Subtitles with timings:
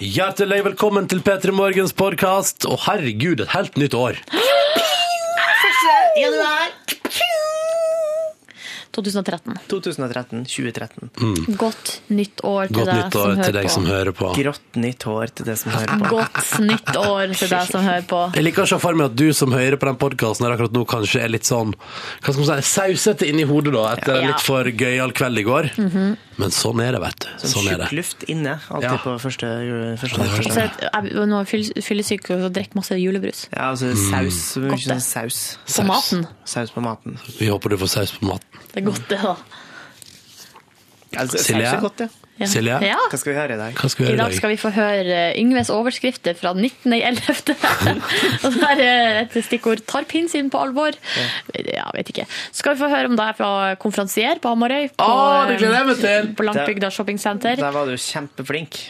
[0.00, 2.64] Hjertelig velkommen til P3 Morgens podkast.
[2.70, 4.20] Og herregud, et helt nytt år.
[8.90, 9.54] 2013.
[9.70, 11.54] 2013, 2013.
[11.60, 13.72] Godt nytt år til Godt deg nytt som år til deg på.
[13.74, 14.30] som hører på.
[14.34, 16.08] Grått nytt år til deg som hører på.
[16.10, 18.22] Godt nytt år til deg som hører på.
[18.34, 20.82] Jeg liker å se for meg at du som hører på den podkasten akkurat nå,
[20.90, 24.32] kanskje er litt sånn hva skal man si, sausete inni hodet da, etter en Ja.
[24.34, 25.70] litt for gøyal kveld i går.
[26.40, 27.28] Men sånn er det, vet du.
[27.42, 27.88] Sånn Sånn det.
[27.90, 28.96] tjukk luft inne, alltid Ja.
[29.04, 29.48] på første,
[30.00, 30.52] første, det første.
[30.54, 33.46] Så jeg nå fyll- fyllesyk og drikker masse julebrus.
[33.52, 34.56] Ja, altså saus.
[34.56, 34.96] Mye Godt det.
[34.96, 35.40] sånn saus.
[35.76, 36.26] På maten.
[36.44, 37.18] Saus på maten.
[37.38, 38.64] Vi håper du får saus på maten.
[38.72, 39.36] Det er godt, det, da.
[41.18, 41.66] Altså, Silje?
[41.66, 42.08] Saus er godt, ja.
[42.40, 42.48] Ja.
[42.48, 42.76] Silje?
[42.88, 42.96] Ja.
[43.12, 43.74] Hva skal vi høre i dag?
[43.76, 47.52] Hva skal vi I dag skal vi få høre Yngves overskrifter fra 19.11.
[48.46, 50.96] Og så er et stikkord 'tar pinnsvin på alvor'.
[51.68, 52.24] Ja, vet ikke.
[52.48, 53.50] Så skal vi få høre om det er fra
[53.82, 54.88] konferansier på Hamarøy.
[54.96, 55.10] På,
[56.00, 56.32] til!
[56.38, 57.60] På Langbygda shoppingsenter.
[57.60, 58.80] Der var du kjempeflink.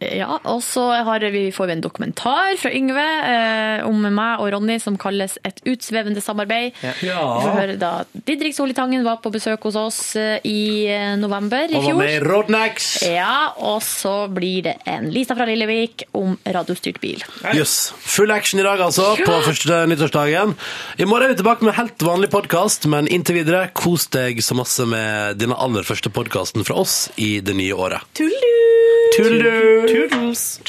[0.00, 4.48] Ja, og så har vi, får vi en dokumentar fra Yngve eh, om meg og
[4.54, 6.72] Ronny som kalles Et utsvevende samarbeid.
[7.04, 7.20] Ja.
[7.20, 11.66] Vi får høre da Didrik Solitangen var på besøk hos oss eh, i eh, november
[11.68, 12.00] i Og var fjor.
[12.00, 12.88] med i Rodnax.
[13.04, 17.20] Ja, og så blir det en Lisa fra Lillevik om radiostyrt bil.
[17.56, 17.92] Jøss.
[18.00, 20.56] Full action i dag, altså, på første nyttårsdagen.
[20.96, 24.56] I morgen er vi tilbake med helt vanlig podkast, men inntil videre, kos deg så
[24.56, 28.08] masse med denne aller første podkasten fra oss i det nye året.
[28.16, 29.89] Tullu!
[29.90, 30.60] Toodles.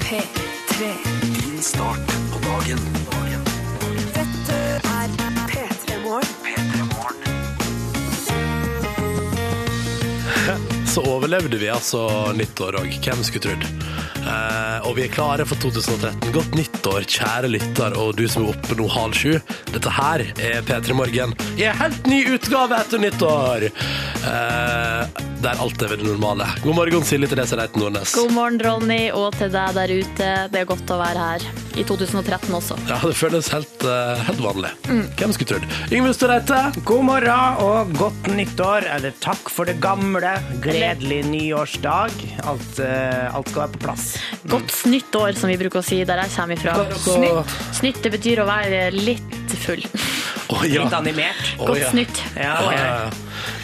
[0.00, 0.84] P3.
[1.22, 2.78] Din start på dagen.
[3.10, 3.42] dagen.
[4.14, 5.08] Dette er
[5.48, 6.28] P3 Morgen.
[10.86, 12.98] Så overlevde vi altså nyttår òg.
[13.04, 13.62] Hvem skulle trodd?
[14.28, 16.32] Eh, og vi er klare for 2013.
[16.34, 19.38] Godt nyttår, kjære lytter, og du som er oppe nå halv sju.
[19.70, 23.68] Dette her er P3 Morgen i en helt ny utgave etter nyttår!
[24.26, 26.46] Eh, der alt er ved det normale.
[26.64, 28.14] God morgen, Silje Therese Reiten Nordnes.
[28.16, 30.30] God morgen, Ronny, og til deg der ute.
[30.50, 31.46] Det er godt å være her.
[31.78, 32.74] I 2013 også.
[32.90, 34.72] Ja, det føles helt, eh, helt vanlig.
[35.20, 35.68] Hvem skulle trodd?
[35.94, 36.58] Yngve Storeite.
[36.88, 40.34] God morgen og godt nyttår, eller takk for det gamle.
[40.64, 42.18] Gledelig nyårsdag.
[42.50, 44.08] Alt, eh, alt skal være på plass.
[44.50, 46.74] Godt snytt år, som vi bruker å si der jeg kommer ifra.
[46.98, 47.58] Snytt.
[47.78, 49.86] Snytt det betyr å være litt full.
[50.48, 50.84] Å, ja.
[50.86, 51.40] Litt animert.
[51.58, 51.90] Oh, Godt ja.
[51.92, 52.20] snytt.
[52.36, 52.54] Ja,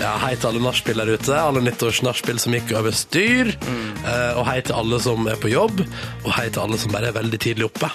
[0.00, 1.32] Ja, hei til alle nachspiel der ute.
[1.38, 3.54] Alle nyttårsnachspiel som gikk over styr.
[3.54, 5.80] Eh, og hei til alle som er på jobb.
[6.24, 7.88] Og hei til alle som bare er veldig tidlig oppe.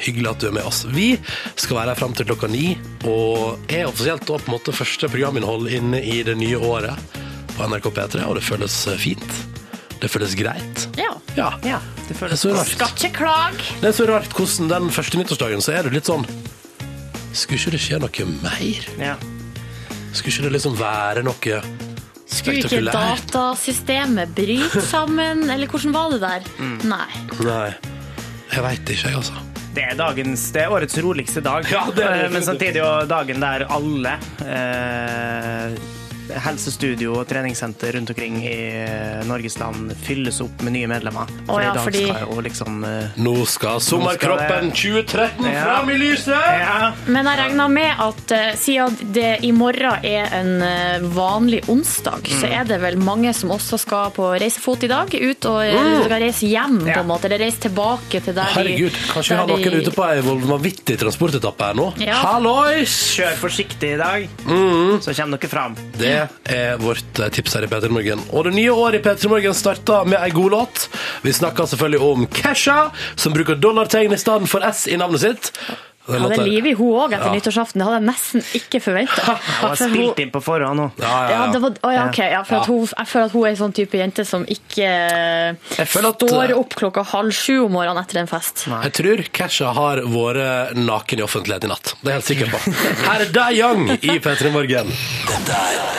[0.00, 0.84] Hyggelig at du er med oss.
[0.88, 1.10] Vi
[1.60, 2.70] skal være her fram til klokka ni,
[3.04, 7.18] og er offisielt da på en måte første programinnhold inne i det nye året
[7.56, 9.34] på NRK P3, og det føles eh, fint.
[10.00, 10.86] Det føles greit.
[10.96, 11.10] Ja.
[11.36, 11.50] Ja.
[11.66, 12.70] Ja, det Det er føles så rart.
[12.72, 13.66] Skal ikke klage.
[13.82, 16.24] Det er så rart hvordan den første nyttårsdagen så er det litt sånn
[17.32, 18.88] Skulle ikke det skje noe mer?
[18.98, 19.14] ja.
[20.10, 21.60] Skulle ikke det liksom være noe
[22.30, 26.50] Skulle ikke datasystemet bryte sammen, eller hvordan var det der?
[26.58, 26.76] Mm.
[26.90, 27.22] Nei.
[27.46, 27.70] Nei,
[28.50, 29.46] jeg veit ikke, jeg, altså.
[29.70, 32.82] Det er, dagens, det er årets roligste dag, Ja, det er det Eh, men samtidig
[32.82, 35.76] jo dagen der alle eh,
[36.44, 38.54] helsestudio og treningssenter rundt omkring i
[38.84, 41.26] eh, Norges land fylles opp med nye medlemmer.
[41.46, 45.64] For oh, ja, i dag fordi- skal jo liksom eh, Nå skal sommerkroppen 2013 Ja.
[45.64, 46.28] fram i lyset!
[46.60, 51.62] Ja, Men jeg regner med at eh, siden det i morgen er en eh, vanlig
[51.68, 52.52] onsdag, så Mm.
[52.60, 56.20] er det vel mange som også skal på reisefot i dag, ut og eh, skal
[56.22, 59.46] reise hjem på en måte, eller reise tilbake til der de Herregud, kanskje vi har
[59.46, 61.92] noen de- ute på ei vanvittig transportetappe her nå?
[62.00, 62.14] Ja.
[62.24, 62.96] Hallois!
[63.16, 65.00] kjør forsiktig i dag, Mm.
[65.02, 65.76] så kommer dere fram.
[65.98, 68.24] Det er vårt eh, tips her i P3 Morgen.
[68.30, 70.88] Og det nye året i P3 Morgen starta med ei god låt.
[71.22, 72.78] Vi snakka selvfølgelig om Kesha,
[73.14, 75.52] som bruker dollartegn i stedet for S i navnet sitt.
[76.10, 77.32] Den hadde liv i hun òg etter Ja.
[77.34, 77.78] nyttårsaften.
[77.80, 79.36] Det hadde jeg nesten ikke forventa.
[79.60, 80.90] har spilt inn på forhånd nå.
[80.98, 81.58] Ja, ja, Ja, ja.
[81.60, 82.64] var, ja, okay, ja, for Ja.
[82.64, 84.88] hun, jeg føler at hun er en sånn type jente som ikke
[85.78, 88.66] at- står opp klokka halv sju om morgenen etter en fest.
[88.66, 91.94] Jeg tror Kesha har vært naken i offentlighet i natt.
[92.02, 92.58] Det er jeg helt sikker på.
[93.10, 94.86] Her er Dai Young i P3 Morgen.
[95.26, 95.98] Dette er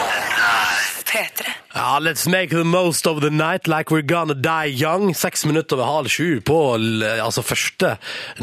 [1.06, 1.46] P3.
[1.74, 5.14] Ja, let's make the most of the night like we're gonna die young.
[5.16, 7.94] Seks minutter over halv sju på altså første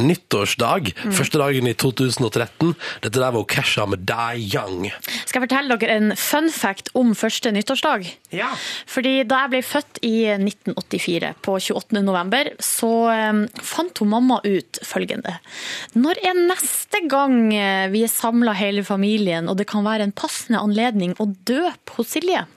[0.00, 0.94] nyttårsdag.
[1.12, 2.72] Første dagen i 2013.
[3.04, 4.88] Dette der var Kesha med Die Young.
[5.26, 8.08] Skal jeg fortelle dere en fun fact om første nyttårsdag?
[8.32, 8.48] Ja.
[8.88, 12.00] Fordi da jeg ble født i 1984, på 28.
[12.00, 15.36] november, så eh, fant hun mamma ut følgende.
[16.00, 20.16] Når er neste gang eh, vi er samla hele familien, og det kan være en
[20.16, 22.48] passende anledning å døpe hos Silje?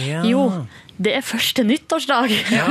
[0.00, 0.22] Ja.
[0.26, 0.66] Jo,
[1.02, 2.32] det er første nyttårsdag.
[2.52, 2.66] Ja,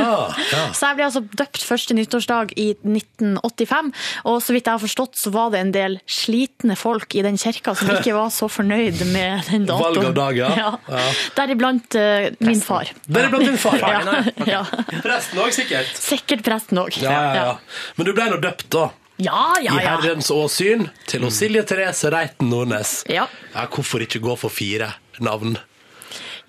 [0.51, 0.61] ja.
[0.77, 3.91] Så jeg ble altså døpt første nyttårsdag i 1985,
[4.29, 7.39] og så vidt jeg har forstått så var det en del slitne folk i den
[7.41, 9.81] kirka som ikke var så fornøyd med den datoen.
[9.81, 10.51] Valg av dag, ja.
[10.91, 11.01] Ja.
[11.37, 12.89] Deriblant uh, min far.
[13.07, 13.79] Deriblant din far.
[13.91, 14.15] Ja.
[14.47, 14.61] ja.
[15.03, 15.91] Presten òg, sikkert.
[15.97, 16.95] Sikkert presten òg.
[17.01, 17.93] Ja, ja, ja.
[17.97, 18.89] Men du ble nå døpt, da.
[19.21, 19.83] Ja, ja, I.
[19.85, 23.01] Herrens åsyn til Silje Therese Reiten Nordnes.
[23.11, 23.27] Ja.
[23.53, 25.59] Ja, hvorfor ikke gå for fire navn?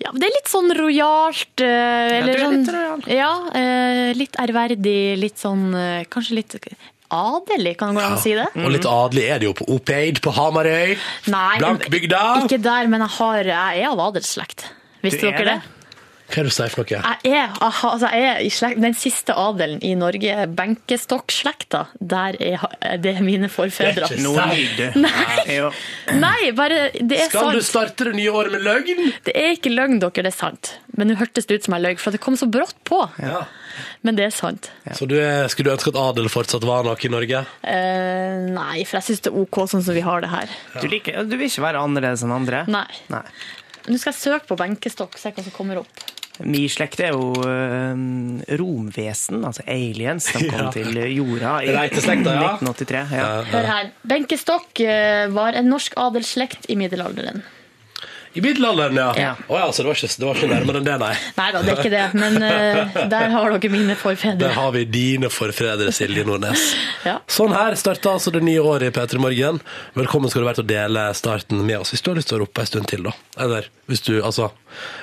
[0.03, 1.53] Ja, men det er litt sånn rojalt.
[1.63, 3.03] eh, eller er sånn, litt rojal.
[3.13, 6.57] Ja, eh, litt ærverdig, litt sånn eh, Kanskje litt
[7.13, 8.47] adelig, kan det gå an å si det?
[8.57, 10.95] Og litt adelig er det jo på Opeid på Hamarøy.
[11.27, 12.23] Blankbygda.
[12.43, 14.65] ikke der, men jeg, har, jeg er av adelsslekt.
[15.03, 15.55] Visste Du er dere det?
[15.61, 15.82] det?
[16.33, 17.01] Hva er det du sier for noe?
[17.23, 21.85] Jeg er, aha, altså jeg er i slekt, den siste adelen i Norge, benkestokk-slekta.
[22.01, 24.07] Der er er det mine forfedre.
[24.07, 24.97] Det er ikke sant.
[25.03, 25.57] Nei.
[26.25, 29.11] Nei, bare det er Skal du starte det nye året med løgn?
[29.25, 30.73] Det er ikke løgn, dere, det er sant.
[30.97, 32.99] Men nå hørtes det ut som jeg løy, for det kom så brått på.
[33.21, 33.45] Ja.
[34.05, 34.69] Men det er sant.
[34.93, 37.43] Så du er, skulle du ønske at adel fortsatt var noe i Norge?
[37.65, 40.57] Eh, nei, for jeg syns det er OK sånn som vi har det her.
[40.79, 42.65] Du, liker, du vil ikke være annerledes enn andre?
[42.71, 42.87] Nei.
[43.13, 43.25] Nei.
[43.89, 46.05] Nå skal jeg søke på benkestokk, se hva som kommer opp.
[46.41, 47.97] Min slekt er jo øh,
[48.59, 50.71] romvesen, altså aliens, som kom Ja.
[50.73, 52.53] til jorda i Reiteslekta, ja.
[52.57, 53.11] 1983.
[53.11, 53.27] Ja.
[53.51, 53.91] Hør her.
[54.01, 57.43] Benkestokk Stokk var en norsk adelsslekt i middelalderen.
[58.33, 59.13] I middelalderen, ja.
[59.19, 59.35] Ja.
[59.47, 61.11] Oh, ja, så det var, ikke, det var ikke nærmere enn det, nei.
[61.37, 64.39] Nei da, det er ikke det, men uh, der har dere mine forfedre.
[64.41, 66.63] Der har vi dine forfedre, Silje Nordnes.
[67.05, 67.19] Ja.
[67.29, 69.61] Sånn her starta altså det nye året i P3 Morgen.
[69.99, 72.39] Velkommen skal du være til å dele starten med oss, hvis du har lyst til
[72.39, 73.13] å rope en stund til, da.
[73.45, 74.49] Eller hvis du, altså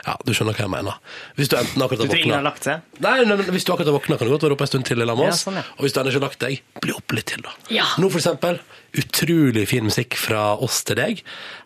[0.02, 0.98] Ja, du skjønner hva jeg mener.
[1.38, 2.86] Hvis du enten akkurat Du har tror ingen har våkna lagt seg?
[3.04, 4.98] Nei, nei, men hvis du akkurat har våkna, kan du godt rope en stund til
[4.98, 5.44] eller med oss.
[5.44, 5.66] Ja, sånn, ja.
[5.76, 7.54] Og hvis du ennå ikke har lagt deg, bli opp litt til, da.
[7.70, 7.86] Ja.
[8.00, 8.58] Nå, for eksempel,
[8.98, 11.24] utrolig fin musikk fra oss til deg.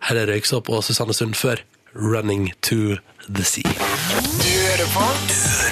[0.08, 1.62] Her er Røyksopp og Susanne Sund før
[1.94, 2.98] 'Running to
[3.28, 3.76] the Sea'.
[4.42, 5.63] Du hører på Du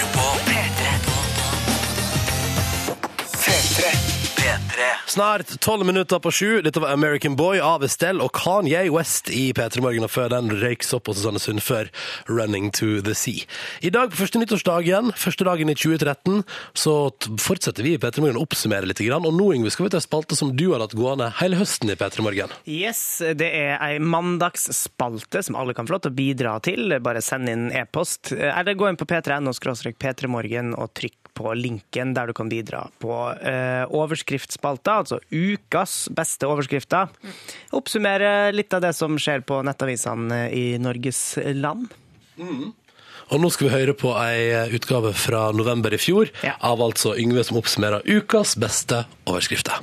[4.82, 5.10] P3.
[5.10, 6.62] Snart tolv minutter på sju.
[6.62, 10.06] Dette var American Boy av Estelle og Kanye West i P3 Morgen.
[10.06, 11.90] Og før den røyksopp hos Susanne Sund før
[12.28, 13.46] Running to the Sea.
[13.80, 16.42] I dag på første nyttårsdagen, første dagen i 2013,
[16.74, 16.96] så
[17.40, 19.02] fortsetter vi i P3 Morgen å oppsummere litt.
[19.02, 21.92] Og nå, Yngve, skal vi ta en spalte som du har hatt gående hele høsten
[21.92, 22.54] i P3 Morgen.
[22.70, 26.96] Yes, det er ei mandagsspalte som alle kan få lov til å bidra til.
[27.02, 28.32] Bare send inn e-post.
[28.32, 33.14] Eller gå inn på p3.no p3morgen og trykk på linken der du kan bidra på
[33.40, 37.10] eh, overskriftsspalta, altså ukas beste overskrifter.
[37.76, 41.24] Oppsummere litt av det som skjer på nettavisene i Norges
[41.56, 41.88] land.
[43.32, 46.52] Og nå skal vi høre på ei utgave fra november i fjor Ja.
[46.60, 49.80] av altså Yngve som oppsummerer ukas beste overskrifter.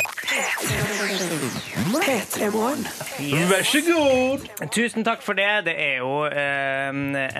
[3.49, 4.43] Vær så god!
[4.73, 5.47] Tusen takk for det.
[5.65, 6.89] Det er jo eh,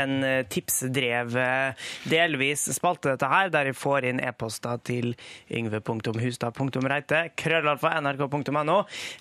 [0.02, 0.16] en
[0.52, 1.78] tipsdrevet
[2.10, 5.14] delvis spalte, dette her, der jeg får inn e-poster til
[5.54, 8.80] yngve.hustad.reite, krøllalfa nrk.no,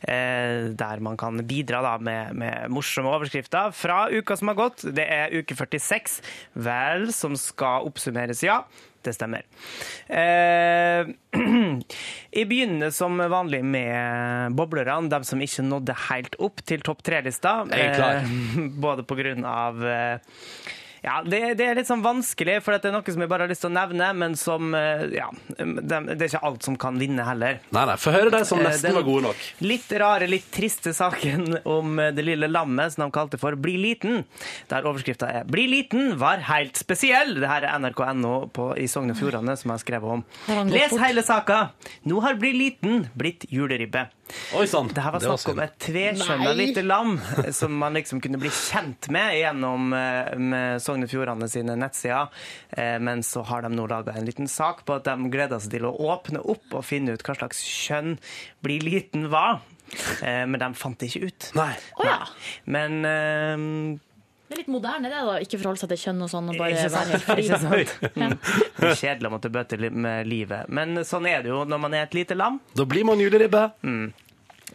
[0.09, 4.87] eh, der man kan bidra da med, med morsomme overskrifter fra uka som har gått.
[4.97, 6.19] Det er uke 46,
[6.79, 8.63] vel, som skal oppsummeres, ja.
[9.03, 9.45] Det stemmer.
[10.11, 11.07] Eh,
[12.39, 17.61] jeg begynner som vanlig med boblerne, de som ikke nådde helt opp til topp tre-lista.
[17.71, 18.21] Jeg er klar.
[18.25, 20.35] Eh, både på grunn av eh,
[21.03, 23.53] ja, det, det er litt sånn vanskelig, for det er noe som jeg bare har
[23.53, 25.29] lyst til å nevne, men som eh, Ja,
[25.59, 27.61] det, det er ikke alt som kan vinne heller.
[27.75, 29.43] Nei, nei, få høre de som Eh, nesten den var gode nok.
[29.63, 33.77] Litt rare, litt triste saken om eh, det lille lammet som de kalte for Bli
[33.81, 34.25] liten.
[34.71, 37.39] Der overskrifta er 'Bli liten var helt spesiell'.
[37.41, 40.25] Det her er nrk.no på- i Sogn og Fjordane som har skrevet om.
[40.71, 41.71] Les hele saka!
[42.05, 44.09] Nå har Bli liten blitt juleribbe.
[44.59, 44.89] Oi sann.
[44.95, 48.51] Det her var snakk om et tveskjønna lite lam eh, som man liksom kunne bli
[48.55, 52.31] kjent med gjennom eh, med Sogn og Fjordane sine nettsider.
[52.73, 55.77] Eh, Men så har de nå laga en liten sak på at de gleder seg
[55.79, 58.17] til å åpne opp og finne ut hva slags kjønn
[58.65, 59.29] Bli liten.
[59.29, 61.51] Eh, Men de fant det ikke ut.
[61.59, 61.73] Nei.
[62.05, 62.19] Ja.
[62.65, 63.99] Men eh,
[64.49, 65.35] Det er litt moderne, det, da.
[65.45, 67.43] Ikke forholde seg til kjønn og sånn, og bare være helt fri.
[67.45, 67.93] Ikke sant?
[68.17, 68.29] Ja.
[68.79, 70.71] det er kjedelig å måtte bøte med livet.
[70.73, 72.57] Men sånn er det jo når man er et lite lam.
[72.79, 73.67] Da blir man juleribbe.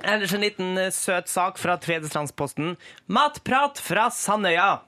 [0.02, 2.76] Ellers en liten eh, søt sak fra Tvedestrandsposten.
[3.06, 4.80] Matprat fra Sandøya.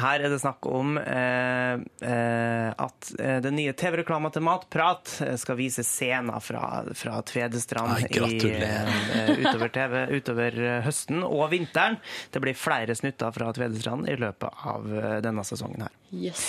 [0.00, 5.58] Her er det snakk om eh, eh, at eh, den nye TV-reklama til Matprat skal
[5.58, 11.98] vise scener fra, fra Tvedestrand Ai, i, eh, utover, TV, utover høsten og vinteren.
[12.32, 14.88] Det blir flere snutter fra Tvedestrand i løpet av
[15.24, 15.98] denne sesongen her.
[16.14, 16.46] Yes.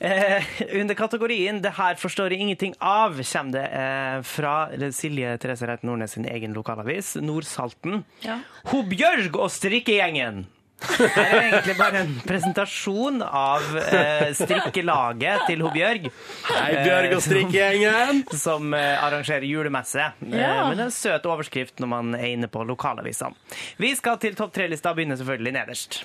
[0.00, 0.42] Eh,
[0.80, 5.82] under kategorien 'Det her forstår jeg ingenting av' kommer det eh, fra Silje Therese Reit
[5.82, 8.04] Nordnes sin egen lokalavis, Nordsalten.
[8.22, 8.40] Ja.
[8.66, 10.46] Ho Bjørg og strikkegjengen.
[10.84, 16.10] Her er egentlig bare en presentasjon av eh, strikkelaget til ho Bjørg.
[16.50, 18.24] Hei, Bjørg og strikkegjengen.
[18.36, 20.10] Som eh, arrangerer julemesse.
[20.20, 23.32] Eh, Men en søt overskrift når man er inne på lokalavisene.
[23.80, 26.02] Vi skal til topp tre-lista, begynner selvfølgelig nederst.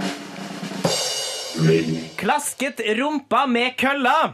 [2.16, 4.34] Klasket rumpa med kølla!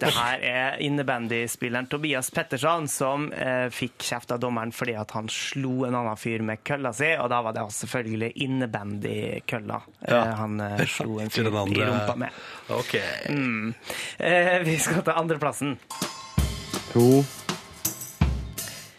[0.00, 5.30] Det her er innebandyspilleren Tobias Petterson som eh, fikk kjeft av dommeren fordi at han
[5.32, 9.80] slo en annen fyr med kølla si, og da var det selvfølgelig innebandykølla
[10.10, 12.44] eh, han eh, slo en fyr den i rumpa med.
[12.68, 12.94] OK.
[12.98, 15.78] Eh, vi skal til andreplassen.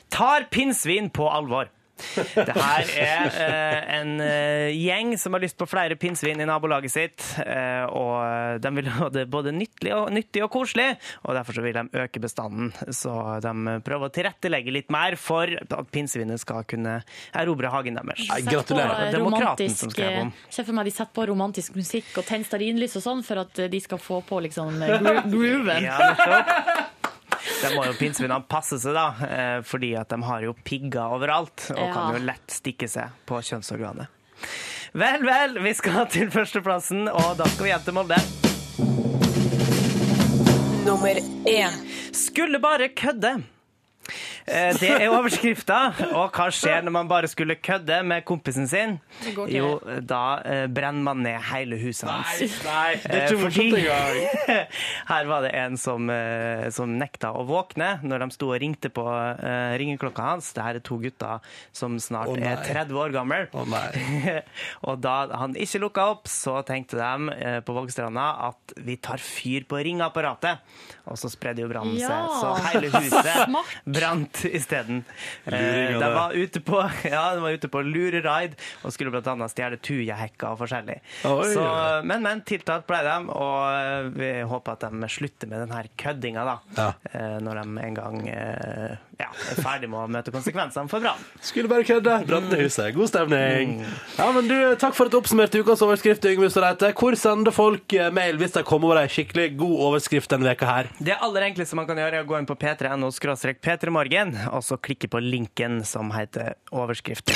[0.10, 1.70] Tar pinnsvin på alvor.
[2.16, 6.94] Det her er eh, en eh, gjeng som har lyst på flere pinnsvin i nabolaget
[6.94, 7.26] sitt.
[7.44, 10.88] eh, og de vil ha det både nyttig og, nyttig og koselig,
[11.24, 12.72] og derfor så vil de øke bestanden.
[12.96, 13.54] Så de
[13.86, 16.98] prøver å tilrettelegge litt mer for at pinnsvinet skal kunne
[17.36, 18.26] erobre hagen deres.
[18.30, 19.12] Nei, gratulerer.
[19.16, 20.34] Demokraten som skrev om.
[20.50, 23.66] Se for meg de setter på romantisk musikk og tenner stearinlys og sånn for at
[23.72, 25.86] de skal få på liksom gro grooven.
[25.86, 26.00] Ja.
[27.62, 31.68] De må jo pinnsvinene passe seg, da, eh, fordi at de har jo pigger overalt
[31.76, 31.92] og Ja.
[31.94, 34.08] kan jo lett stikke seg på kjønnsorganet.
[34.96, 38.20] Vel, vel, vi skal til førsteplassen, og da skal vi hjem til Molde.
[40.86, 41.18] Nummer
[41.50, 41.74] én.
[42.16, 43.44] Skulle bare kødde.
[44.48, 45.78] Eh, Det er overskrifta.
[46.14, 49.00] Og hva skjer når man bare skulle kødde med kompisen sin?
[49.50, 52.60] Jo, da eh, brenner man ned hele huset hans.
[52.66, 54.68] Nei, det er Eh, ikke fordi- morsomt engang.
[55.10, 56.10] Her var det en som,
[56.72, 59.06] som nekta å våkne når de sto og ringte på
[59.82, 60.52] ringeklokka hans.
[60.54, 61.40] Det her er to gutter
[61.74, 63.48] som snart er 30 år gammel.
[63.50, 63.66] Å,
[64.90, 69.66] og da han ikke lukka opp, så tenkte de på Vågstranda at vi tar fyr
[69.66, 70.62] på ringeapparatet.
[71.10, 72.08] Og så spredde jo brannen Ja.
[72.10, 73.74] seg, så hele huset Smart.
[74.36, 75.04] Brant isteden.
[75.46, 79.78] Eh, de var ute på, ja, de var ute på lureraid og skulle annet stjele
[79.78, 81.00] tujahekker og forskjellig.
[81.26, 81.54] Oi.
[81.54, 81.66] Så,
[82.04, 85.90] men, men, tiltalt ble de, og eh, vi håper at de slutter med den her
[85.98, 86.58] køddinga, da.
[86.78, 86.90] Ja.
[87.12, 91.22] Eh, Når de en gang eh, ja, er ferdig med å møte konsekvensene for brann.
[91.44, 92.18] Skulle bare kødde.
[92.28, 92.92] i huset.
[92.96, 93.78] God stemning.
[94.18, 96.92] Ja, men du, Takk for at du oppsummerte ukas overskrift, Yngve Storeite.
[96.98, 100.70] Hvor sender folk eh, mail hvis de kommer over ei skikkelig god overskrift denne veka
[100.70, 100.92] her?
[101.00, 103.12] Det aller enkleste man kan gjøre, er å gå inn på p3.no
[103.66, 107.32] p3morgen, og så klikke på linken som heter overskrift.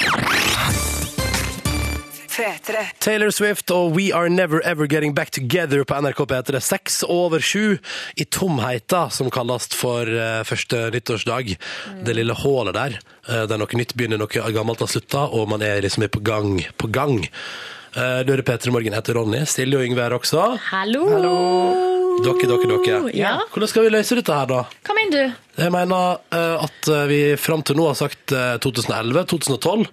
[2.40, 2.86] P3.
[3.04, 6.60] Taylor Swift og We Are Never Ever Getting Back Together på NRK P3.
[6.64, 7.76] Seks over sju
[8.16, 11.52] i tomheita, som kalles for eh, første nyttårsdag.
[12.08, 12.96] Det lille hullet der,
[13.28, 16.62] eh, der noe nytt begynner, noe gammelt har slutta, og man er liksom på gang.
[16.80, 17.26] På gang.
[17.96, 19.44] Eh, Du hører P3 Morgen heter Ronny.
[19.50, 20.44] Silje og Yngve er også.
[20.70, 21.06] Hallo!
[22.20, 23.12] Dere, dere, dere.
[23.16, 23.38] Ja.
[23.54, 24.58] Hvordan skal vi løse dette her, da?
[24.84, 25.38] Hva mener du?
[25.64, 29.86] Jeg mener eh, at eh, vi fram til nå har sagt eh, 2011, 2012,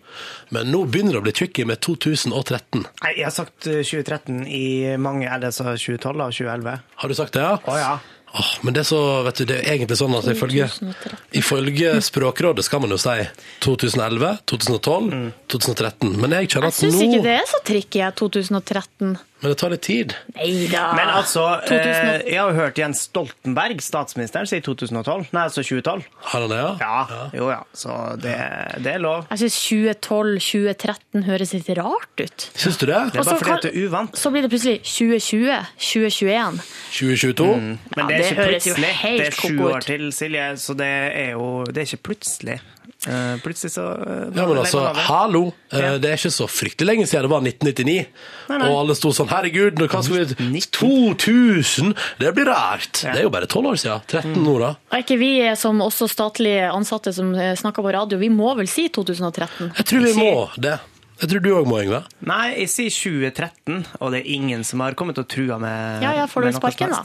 [0.57, 2.83] men nå begynner det å bli tricky med 2013.
[3.05, 4.65] Nei, jeg har sagt eh, 2013 i
[4.99, 6.77] mange Eller så 2012 og 2011.
[7.05, 7.55] Har du sagt det, ja?
[7.63, 7.95] Å ja.
[8.35, 11.21] Åh, men det er så, vet du, det er egentlig sånn at ifølge, 2013.
[11.41, 13.15] ifølge Språkrådet skal man jo si
[13.65, 15.15] 2011, 2012,
[15.55, 16.11] 2013.
[16.21, 19.17] Men jeg kjenner Jeg syns ikke det er så tricky, jeg, 2013.
[19.41, 20.15] Men det tar litt tid.
[20.33, 20.87] Nei da.
[20.97, 25.27] Men altså, eh, jeg har jo hørt Jens Stoltenberg, statsministeren, si 2012.
[25.37, 26.07] Nei, altså 2012.
[26.31, 26.71] Har han det, ja?
[26.81, 27.59] Ja, jo ja.
[27.77, 28.33] Så det,
[28.81, 29.27] det er lov.
[29.35, 32.47] Jeg syns 2012-2013 høres litt rart ut.
[32.57, 32.95] Syns du det?
[32.95, 34.17] Det er bare Også, fordi at det er uvant.
[34.19, 36.63] Så blir det plutselig 2020, 2021.
[36.97, 37.51] 2022?
[37.61, 38.95] Men Ja, det er det ikke høres jo plutselig.
[39.03, 42.59] helt Det er sju år til, Silje, så det er jo det er ikke plutselig.
[43.07, 45.45] Eh, plutselig så eh, Ja, men altså, hallo!
[45.71, 45.93] Eh, Ja.
[46.03, 48.07] Det er ikke så fryktelig lenge siden det var 1999.
[48.49, 48.71] Nei, nei.
[48.71, 51.95] Og alle sto sånn, herregud, nå hva skal vi 2000!
[52.19, 53.05] Det blir rart!
[53.05, 53.13] Ja.
[53.15, 54.03] Det er jo bare 12 år siden.
[54.11, 54.73] 13 nå, da.
[54.91, 58.89] Er ikke vi som også statlige ansatte som snakker på radio, vi må vel si
[58.91, 59.71] 2013?
[59.77, 60.79] Jeg tror vi må det.
[61.17, 62.03] Jeg tror du òg må, Yngve.
[62.29, 66.11] Nei, jeg sier 2013, og det er ingen som har kommet og trua med Ja,
[66.19, 67.01] ja, får du sparken, da?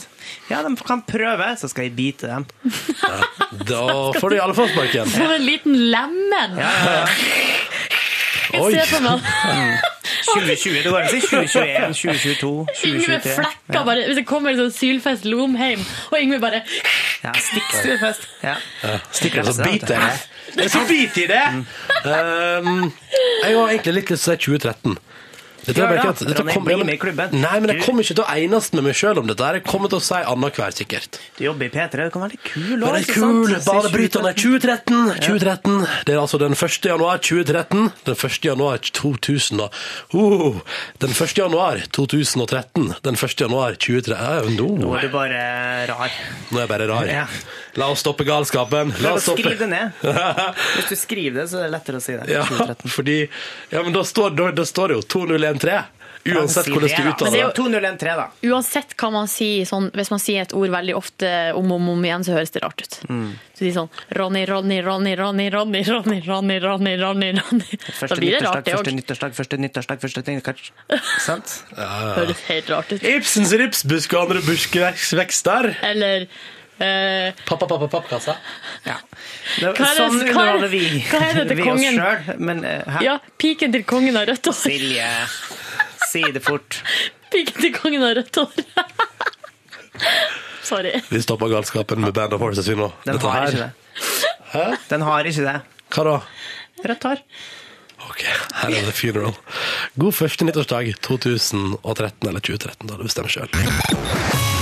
[0.51, 2.43] Ja, de kan prøve, så skal jeg bite dem.
[3.69, 3.85] Da
[4.19, 5.07] får du i alle fall sparken.
[5.15, 6.59] Som en liten lemen!
[8.51, 8.73] Oi.
[8.75, 9.23] Se på meg.
[10.27, 12.49] 2020, det går an å si 2021, 2022,
[12.91, 13.35] Yngve 2023.
[13.39, 16.61] flekker bare Hvis det kommer en sånn sylfest Lomheim, og Yngve bare
[17.23, 18.27] Ja, stikkstuefest.
[18.43, 18.57] Ja.
[19.15, 20.19] Stikker så biter jeg.
[20.55, 21.43] Det er så bit i det!
[22.05, 22.91] Um,
[23.43, 24.97] jeg har egentlig litt lyst til å si 2013.
[25.61, 27.33] Dette er bare ikke at- dette Ronny, kom- bli med i klubben.
[27.37, 29.43] Nei, men jeg Du- kommer ikke til å enes med meg sjøl om dette.
[29.45, 29.53] her.
[29.59, 31.19] Jeg kommer til å si annenhver, sikkert.
[31.37, 34.33] Du jobber i P3, det kan være litt kul Men òg, det er kul, banebrytende
[34.33, 35.19] 2013!
[35.21, 35.87] 2013.
[36.05, 36.81] Det er altså den 1.
[36.89, 37.93] januar 2013.
[38.05, 38.41] Den 1.
[38.49, 39.71] januar 2000 og
[40.15, 40.61] uh,
[40.97, 41.37] Den 1.
[41.37, 42.95] januar 2013.
[43.03, 43.37] Den 1.
[43.45, 44.17] januar 2013.
[44.17, 46.09] Ja, Nå nå, er du bare rar.
[46.51, 47.05] nå er jeg bare rar.
[47.05, 47.25] Ja.
[47.79, 48.91] La oss stoppe galskapen.
[49.01, 49.91] La oss stoppe Skriv det ned.
[50.75, 52.27] Hvis du skriver det, så er det lettere å si det.
[52.31, 52.43] Ja,
[52.91, 53.17] fordi
[53.71, 55.81] Ja, men da står, da, da står det jo 2-0-1-3.
[56.21, 57.39] Uansett hvordan du uttaler det Men det.
[57.39, 58.25] er jo- 2-0-1-3, da.
[58.53, 61.87] Uansett hva man sier, sånn, hvis man sier et ord veldig ofte om og om,
[61.95, 62.97] om igjen, så høres det rart ut.
[63.09, 63.31] Mm.
[63.57, 67.79] Så de sånn Ronny, Ronny, Ronny, Ronny, Ronny, Ronny, Ronny, Ronny, Ronny, Ronny.
[68.05, 68.99] Da blir det rart, det første òg.
[68.99, 70.71] nyttårsdag, første nyttårsdag, første nyttårsdag.
[71.25, 71.57] Sant?
[71.73, 73.01] Høres helt rart ut.
[73.15, 75.71] Ibsens ripsbusk og andre buskvekster.
[75.89, 76.27] Eller
[76.81, 78.35] eh, Pappa, pappa, pappkassa.
[78.85, 78.95] Ja.
[79.59, 81.69] Det, Hva er det- sånn hva er- underholder vi, hva er det til vi oss
[81.69, 81.99] kongen?
[82.01, 82.39] sjøl.
[82.49, 82.97] Men eh.
[83.05, 84.57] Ja, piken til kongen har rødt hår.
[84.63, 85.09] Silje,
[86.11, 86.81] si det fort.
[87.31, 88.65] Piken til kongen har rødt hår.
[90.63, 90.93] Sorry.
[91.09, 92.91] Vi stopper galskapen med Band of Horses vi nå.
[93.05, 93.71] Den Dette har her- ikke
[94.51, 94.79] det.
[94.89, 95.57] Den har ikke det.
[95.91, 96.19] Hva da?
[96.87, 97.21] Rødt hår.
[98.09, 99.35] Ok, her er det Funeral.
[99.99, 104.60] God første nyttårsdag 2013 eller 2013, da du bestemmer sjøl.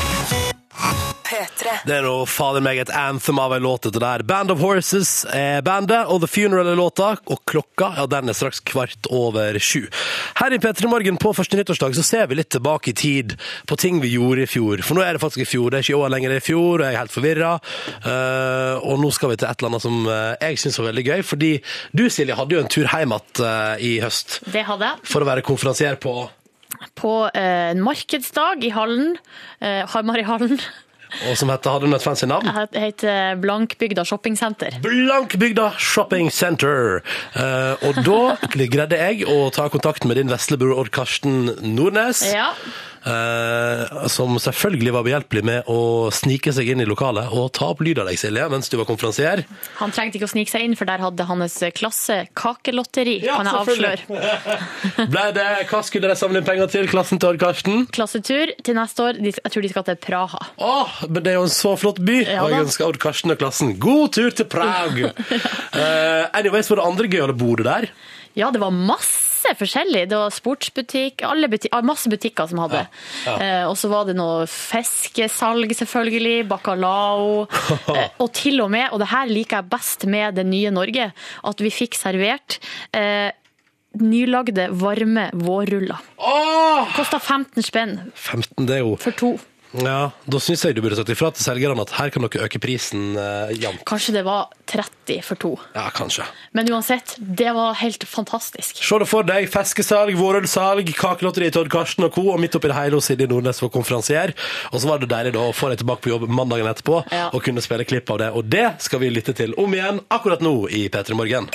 [1.39, 1.75] P3.
[1.88, 4.24] Det er nå fader meg et anthem av en låt dette der.
[4.27, 7.13] Band of Horses er bandet, og The Funeral er låta.
[7.31, 9.88] Og klokka ja, den er straks kvart over sju.
[10.39, 13.38] Her i P3 Morgen på første nyttårsdag så ser vi litt tilbake i tid
[13.69, 14.84] på ting vi gjorde i fjor.
[14.86, 16.43] For nå er det faktisk i fjor, det er ikke i år lenger, det er
[16.43, 17.53] i fjor, og jeg er helt forvirra.
[18.03, 21.05] Uh, og nå skal vi til et eller annet som eh, jeg syns var veldig
[21.08, 21.24] gøy.
[21.25, 21.51] Fordi
[21.96, 25.08] du, Silje, hadde jo en tur hjem igjen eh, i høst Det hadde jeg.
[25.12, 26.13] for å være konferansier på
[27.00, 29.17] På eh, en markedsdag i hallen,
[29.60, 30.60] eh, Hamar-hallen.
[31.30, 32.50] Og som heter, hadde hun et fancy navn?
[32.74, 34.80] Det heter Blankbygda shoppingsenter.
[34.84, 37.01] Blankbygda Shopping Center.
[37.36, 42.24] Eh, og da greide jeg å ta kontakt med din veslebror Odd Karsten Nordnes.
[42.30, 42.51] Ja.
[43.08, 47.84] Eh, som selvfølgelig var behjelpelig med å snike seg inn i lokalet og ta opp
[47.86, 49.44] lyd av deg, Silje, mens du var konferansier.
[49.79, 53.50] Han trengte ikke å snike seg inn, for der hadde hans klasse kakelotteri, Ja, kan
[53.50, 55.08] jeg avsløre.
[55.12, 57.86] Ble det, hva skulle de samle inn penger til, klassen til Odd Karsten?
[57.96, 59.22] Klassetur til neste år.
[59.29, 60.44] Jeg tror de skal til Praha.
[60.58, 63.34] Åh, men det er jo en så flott by, Ja og jeg ønsker Odd Karsten
[63.34, 65.13] og klassen god tur til Prague.
[65.79, 67.91] uh, anyways, var det andre gøyale bordet der?
[68.38, 69.28] Ja, det var masse
[69.60, 70.05] forskjellig.
[70.12, 72.86] Det var sportsbutikk, alle buti ah, masse butikker som hadde.
[73.25, 73.60] Ja, Ja.
[73.69, 76.48] og så var det noe fiskesalg, selvfølgelig.
[76.50, 77.46] Bacalao.
[77.96, 81.12] eh, og til og med, og det her liker jeg best med det nye Norge,
[81.51, 82.60] at vi fikk servert
[82.96, 83.31] eh,
[84.00, 85.98] nylagde, varme vårruller.
[86.22, 86.91] Åh!
[86.96, 89.31] Kosta 15 spenn 15, det er jo for to.
[89.77, 92.57] Ja, da syns jeg du burde sagt ifra til selgerne at her kan dere øke
[92.61, 93.83] prisen eh, jevnt.
[93.85, 95.51] Kanskje det var 30 for to.
[95.75, 96.25] Ja, kanskje.
[96.58, 98.82] Men uansett, det var helt fantastisk.
[98.82, 99.45] Se det for deg.
[99.53, 102.23] Feskesalg, vårølsalg, kakelotteri til Odd Karsten og co.
[102.34, 104.34] Og midt oppi det hele hos Silje Nordnes var konferansier.
[104.73, 107.27] Og så var det deilig da å få deg tilbake på jobb mandagen etterpå Ja.
[107.29, 108.32] og kunne spille klipp av det.
[108.34, 111.49] Og det skal vi lytte til om igjen akkurat nå i P3 Morgen.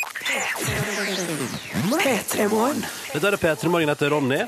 [1.99, 2.85] P3 Morgen.
[3.13, 4.43] Dette er P3 Morgen etter Ronny.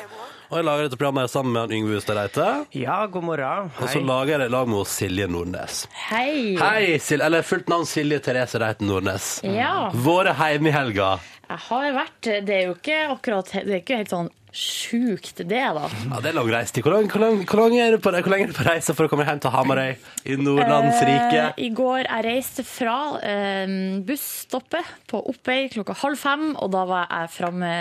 [0.46, 2.44] Og jeg lager dette programmet her sammen med han Yngve Hustad Reite.
[2.78, 3.70] Ja, god morgen.
[3.82, 5.80] Og så lager jeg det i lag med Silje Nordnes.
[6.06, 6.54] Hei!
[6.60, 7.26] Hei, Silje.
[7.26, 9.26] Eller fullt navn Silje Therese Reiten Nordnes.
[9.42, 9.88] Ja.
[10.06, 11.16] Våre heime i helga.
[11.46, 15.48] Jeg har vært Det er jo ikke akkurat Det er ikke helt sånn sjukt, det,
[15.76, 15.88] da.
[16.08, 16.84] Ja, det er lang reistid.
[16.86, 18.94] Hvor, lang, hvor, lang, hvor, lang er du på, hvor lenge er du på reise
[18.96, 19.92] for å komme hjem til Hamarøy
[20.24, 21.52] i Nordlandsriket?
[21.52, 26.86] Eh, I går jeg reiste fra eh, busstoppet på Oppøy klokka halv fem, og da
[26.88, 27.74] var jeg framme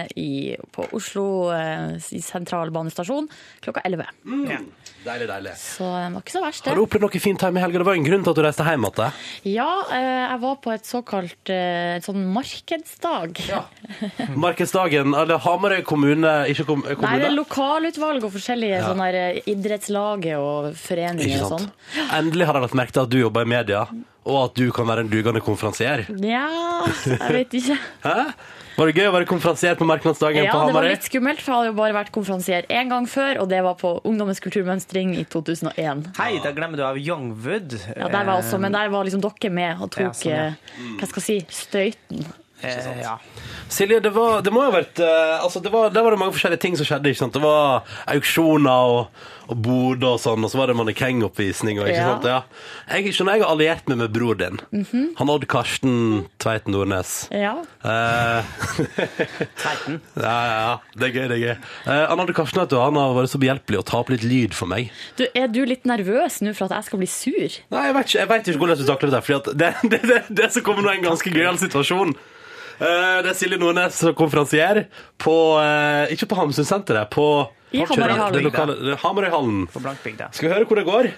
[0.75, 4.09] på Oslo eh, i sentral klokka elleve.
[4.49, 4.59] Ja.
[5.05, 5.51] Deilig, deilig.
[5.61, 6.71] Så det var ikke så verst, det.
[6.71, 7.81] Har du opplevd noe fint hjemme i helga?
[7.81, 9.19] Det var en grunn til at du reiste hjem igjen.
[9.51, 13.41] Ja, eh, jeg var på et såkalt et sånn markedsdag.
[14.45, 16.97] Markedsdagen, eller Hamarøy kommune, ikke kommune?
[17.05, 18.89] Nei, det er lokalutvalg og forskjellige Ja.
[18.89, 21.69] sånne eh, idrettslaget og foreninger og sånn.
[22.17, 23.85] Endelig har jeg lagt merke til at du jobber i media,
[24.25, 26.05] og at du kan være en dugende konferansier.
[26.25, 26.47] Ja,
[27.05, 27.75] jeg vet ikke.
[28.05, 28.19] Hæ?
[28.75, 31.53] Var det gøy å være konferansier på markedsdagen Ja, på det var litt skummelt, for
[31.53, 35.13] jeg hadde jo bare vært konferansier én gang før, og det var på Ungdommens kulturmønstring
[35.15, 36.09] i 2001.
[36.19, 37.77] Hei, da glemmer du av Youngwood.
[37.95, 40.49] Ja, der var også, Men der var liksom dere med og Ja, tok sånn, ja.
[40.49, 42.25] eh, hva skal jeg si, støyten.
[42.63, 43.17] Eh, ja.
[43.69, 46.33] Silje, det, var, det må ha vært eh, altså det var, Der var det mange
[46.37, 47.09] forskjellige ting som skjedde.
[47.11, 47.33] ikke sant?
[47.35, 51.81] Det var auksjoner og, og boder og sånn, og så var det mannekengoppvisning.
[51.81, 52.07] og ikke Ja.
[52.13, 52.25] sant?
[52.29, 52.95] Ja.
[52.95, 54.61] Jeg skjønner jeg har alliert meg med bror din.
[55.19, 57.13] Han Odd Karsten Tveiten Nordnes.
[57.35, 57.57] Ja.
[57.83, 58.55] Eh,
[59.59, 59.99] Tveiten.
[60.15, 60.77] ja, ja, ja.
[60.95, 61.55] Det er gøy, det er gøy.
[61.91, 64.23] Eh, han Odd Karsten vet du, han har vært så behjelpelig å ta opp litt
[64.25, 64.89] lyd for meg.
[65.19, 67.59] Du, er du litt nervøs nå for at jeg skal bli sur?
[67.75, 69.23] Nei, Jeg vet ikke, jeg vet ikke hvordan du takler det.
[69.27, 72.15] Fordi det, det, det, det som kommer nå er en ganske gøyal situasjon.
[72.75, 74.85] Eh, det er Silje Nordnes som konferansier
[75.21, 77.27] på eh, Ikke på Hamsunsenteret, på
[77.71, 79.65] I Hamarøyhallen.
[79.71, 81.09] Skal vi høre hvor det går?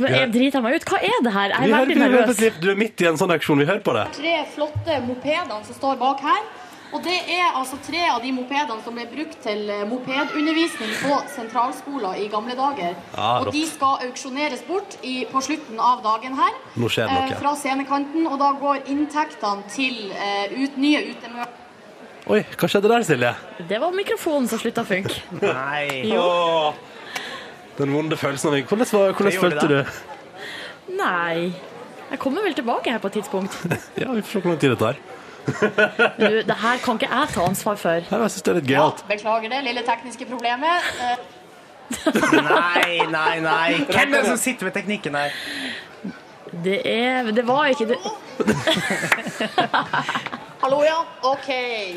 [0.00, 0.86] Men Jeg driter meg ut.
[0.88, 1.52] Hva er det her?
[1.54, 2.42] Jeg er veldig nervøs.
[2.62, 3.60] Du er midt i en sånn auksjon.
[3.60, 4.06] Vi hører på det.
[4.16, 6.42] tre flotte mopedene som står bak her.
[6.90, 11.18] Og det er altså tre av de mopedene som ble brukt til eh, mopedundervisning på
[11.36, 12.96] sentralskoler i gamle dager.
[13.14, 16.56] Ja, og de skal auksjoneres bort i, på slutten av dagen her.
[16.74, 21.56] Nå skjer det eh, fra scenekanten, og da går inntektene til eh, ut, nye utemøter.
[22.30, 23.30] Oi, hva skjedde der, Silje?
[23.70, 25.14] Det var mikrofonen som slutta å funke.
[25.40, 26.10] Nei.
[26.10, 26.26] Jo.
[27.78, 28.66] Den vonde følelsen av meg.
[28.68, 30.02] Hvordan, var, hvordan følte det du?
[30.98, 31.50] Nei.
[32.10, 33.56] Jeg kommer vel tilbake her på et tidspunkt.
[34.02, 34.98] Ja, vi får se hvor lang tid det tar.
[36.20, 38.00] Du, det her kan ikke jeg ta ansvar for.
[38.10, 40.90] Jeg synes det er litt Ja, beklager det lille tekniske problemet.
[41.02, 41.16] Eh,
[41.90, 43.70] Nei, nei, nei.
[43.88, 45.32] Hvem er det som sitter ved teknikken her?
[46.64, 47.98] Det, er, det var ikke det.
[50.60, 50.98] Hallo, ja.
[51.24, 51.48] OK,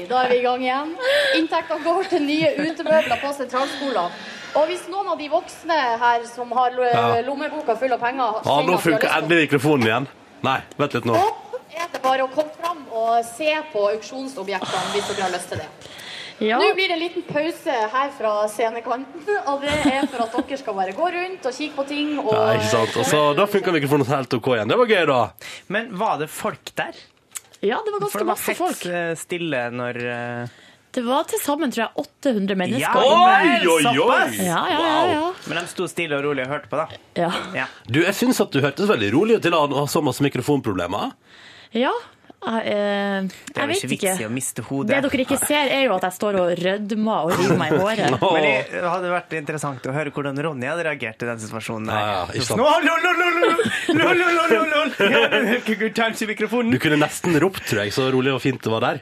[0.10, 0.94] da er vi i gang igjen.
[1.38, 4.18] Inntektene går til nye utemøbler på sentralskolen.
[4.54, 6.76] Og hvis noen av de voksne her som har
[7.26, 10.10] lommeboka full av penger Ja, nå funker endelig mikrofonen igjen.
[10.46, 11.18] Nei, vent litt nå.
[11.78, 15.62] Er det bare å komme fram og se på auksjonsobjektene hvis dere har lyst til
[15.64, 15.70] det.
[16.44, 20.34] Ja, Nå blir det en liten pause her fra scenekanten, og det er for at
[20.34, 22.14] dere skal bare gå rundt og kikke på ting.
[22.20, 22.98] Og, Nei, ikke sant?
[23.00, 24.74] Og så, da funker mikrofonen helt OK igjen.
[24.74, 25.20] Det var gøy, da.
[25.72, 26.98] Men var det folk der?
[27.64, 30.58] ja, det var For ganske det var masse fett var helt stille når eh,
[30.98, 32.82] Det var til sammen tror jeg 800 mennesker.
[32.82, 32.92] Ja.
[33.00, 34.44] Oi, oi, oi!
[34.44, 35.06] Ja, ja, ja.
[35.14, 35.30] ja.
[35.48, 37.00] Men de sto stille og rolig og hørte på, da.
[37.18, 37.32] ja.
[37.56, 37.70] Ja.
[37.88, 41.16] Du, jeg syns at du hørtes veldig rolig ut til å ha så masse mikrofonproblemer.
[41.74, 41.92] Ja.
[42.44, 43.94] Jeg, jeg, jeg vet ikke.
[43.96, 44.14] ikke.
[44.90, 47.80] Det dere ikke ser, er jo at jeg står og rødmer og river meg i
[47.80, 48.12] håret.
[48.14, 48.32] no.
[48.36, 51.88] Men det hadde vært interessant å høre hvordan Ronny hadde reagert i den situasjonen.
[51.88, 51.96] Der.
[52.04, 52.22] Ja,
[52.60, 52.94] no, no,
[56.74, 59.02] du kunne nesten ropt, tror jeg, så rolig og fint det var der.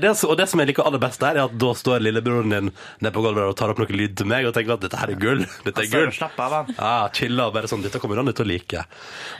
[0.00, 2.72] Det, og det som jeg liker aller best der, er at da står lillebroren din
[2.74, 5.14] ned på gulvet og tar opp noe lyd til meg og tenker at dette her
[5.14, 5.44] er gull.
[5.66, 6.10] Dette er gull.
[6.14, 6.74] Slapp av, han.
[6.78, 7.84] Ja, chilla bare sånn.
[7.84, 8.84] Dette kommer han til å like.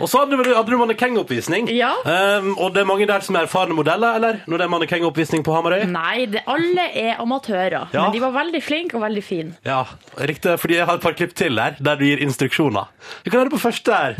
[0.00, 1.92] Og så hadde, du du mannekengoppvisning, ja.
[2.02, 4.40] um, og det er mange der som er erfarne modeller, eller?
[4.46, 5.84] Når det er mannekengoppvisning på Hamarøy?
[5.90, 7.88] Nei, det, alle er amatører.
[7.92, 8.04] Ja.
[8.06, 9.56] Men de var veldig flinke og veldig fine.
[9.66, 9.82] Ja,
[10.20, 12.90] riktig, fordi jeg har et par klipp til der, der du gir instruksjoner.
[13.24, 14.18] Vi kan høre på første her.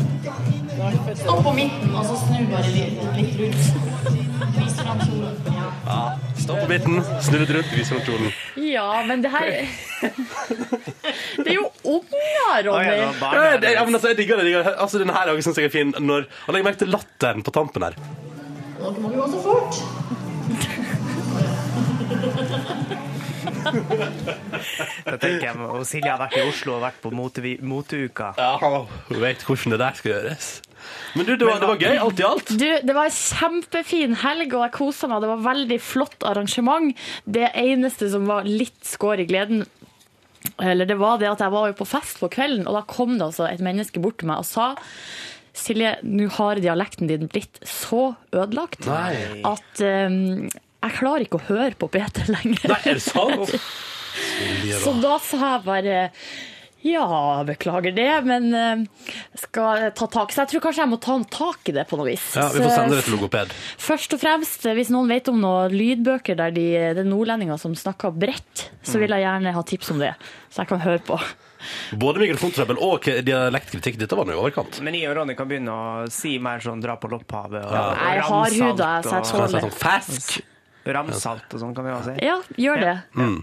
[1.15, 3.93] Stopp på midten, og så snu bare litt, litt rundt.
[4.55, 5.37] Vis fram kjolen.
[5.85, 6.01] Ja.
[6.41, 8.33] Stopp på midten, snu litt rundt, vis fram kjolen.
[8.59, 9.51] Ja, men det her
[11.45, 12.85] Det er jo unger, Ronny.
[12.85, 14.45] Ja, ja, men altså, jeg digger det.
[14.45, 14.75] Jeg digger det.
[14.81, 15.93] Altså, denne her syns jeg er fin.
[15.99, 17.97] Når, legg merke til latteren på tampen her.
[18.75, 19.81] Dere må gå så fort.
[25.05, 28.31] Da tenker jeg, og Silje har vært i Oslo og vært på moteuka.
[28.39, 30.49] Ja, hun vet hvordan det der skal gjøres.
[31.15, 32.51] Men du, det var, det var gøy, alt i alt.
[32.61, 35.23] Du, det var en kjempefin helg, og jeg kosa meg.
[35.23, 36.91] Det var veldig flott arrangement.
[37.25, 39.63] Det eneste som var litt skår i gleden,
[40.61, 43.15] eller det var det at jeg var jo på fest på kvelden, og da kom
[43.17, 44.75] det altså et menneske bort til meg og sa
[45.55, 49.43] Silje, nå har dialekten din blitt så ødelagt Nei.
[49.47, 50.49] at um,
[50.85, 52.67] jeg klarer ikke å høre på Peter lenger.
[52.73, 53.55] Nei, er det sant?
[54.85, 55.17] Så da.
[55.19, 55.95] sa jeg bare
[56.85, 59.07] ja, beklager det, men eh,
[59.41, 60.31] skal ta tak.
[60.31, 62.27] Så jeg tror kanskje jeg må ta tak i det på noe vis.
[62.37, 63.55] Ja, vi får sende det til logoped.
[63.81, 67.73] Først og fremst, hvis noen vet om noen lydbøker der de, det er nordlendinger som
[67.73, 70.13] snakker bredt, så vil jeg gjerne ha tips om det,
[70.53, 71.17] så jeg kan høre på.
[72.01, 73.97] Både mikrofontrøbbel og dialektkritikk.
[74.01, 74.81] Dette var nå i overkant.
[74.85, 77.85] Men jeg og Ronny kan begynne å si mer sånn dra på lopphavet og, Ja.
[78.15, 80.35] Jeg har huda, så jeg og, Så jeg tåler sånn fersk.
[80.85, 82.25] Ramsalt og sånn kan vi også si.
[82.25, 82.93] Ja, gjør det.
[83.17, 83.37] Mm.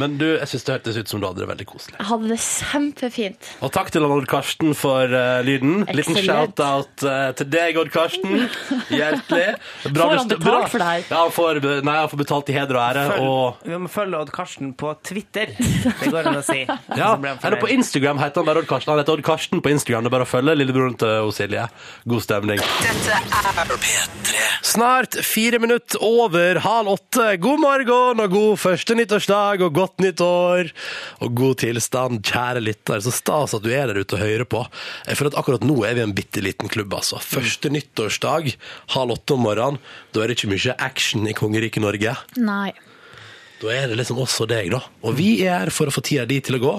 [0.00, 1.96] Men du, jeg synes det hørtes ut som du hadde det veldig koselig.
[1.98, 3.50] Jeg hadde det kjempefint.
[3.66, 5.84] Og takk til Odd Karsten for uh, lyden.
[5.96, 8.46] Liten shout-out uh, til deg, Odd Karsten.
[8.92, 9.56] Hjertelig.
[9.96, 10.70] Bra Får han betalt bra.
[10.72, 11.04] for det her?
[11.10, 13.04] Ja, han får, nei, han får betalt i heder og ære.
[13.12, 15.52] Følg, Og vi må følge Odd Karsten på Twitter.
[16.00, 16.62] Det går an å si.
[16.96, 17.70] Ja, eller på.
[17.76, 18.94] Instagram heter han bare Odd Karsten.
[18.94, 20.06] Han heter Odd Karsten på Instagram.
[20.06, 21.66] Det er bare å følge lillebroren til Silje.
[22.08, 22.62] God stemning.
[22.84, 27.26] Dette er P3 Snart fire minutter over halv åtte.
[27.42, 30.72] God morgen og god første nyttårsdag og godt nytt år.
[31.24, 33.02] Og god tilstand, kjære lytter.
[33.04, 34.64] Så stas at du er der ute og hører på.
[35.06, 37.20] Jeg føler at akkurat nå er vi en bitte liten klubb, altså.
[37.22, 38.52] Første nyttårsdag,
[38.96, 39.80] halv åtte om morgenen.
[40.14, 42.16] Da er det ikke mye action i kongeriket Norge.
[42.40, 42.72] Nei.
[43.62, 44.82] Da er det liksom oss og deg, da.
[45.06, 46.74] Og vi er her for å få tida di til å gå,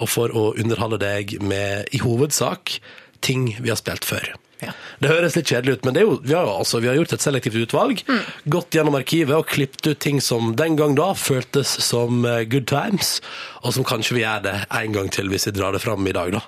[0.00, 2.78] og for å underholde deg med, i hovedsak,
[3.22, 4.32] ting vi har spilt før.
[5.02, 7.24] Det høres litt kjedelig ut, men det jo, vi, har, altså, vi har gjort et
[7.24, 8.02] selektivt utvalg,
[8.52, 12.68] gått gjennom arkivet og klippet ut ting som den gang da føltes som eh, good
[12.70, 13.16] times,
[13.62, 16.14] og som kanskje vi gjør det en gang til hvis vi drar det fram i
[16.14, 16.44] dag, da.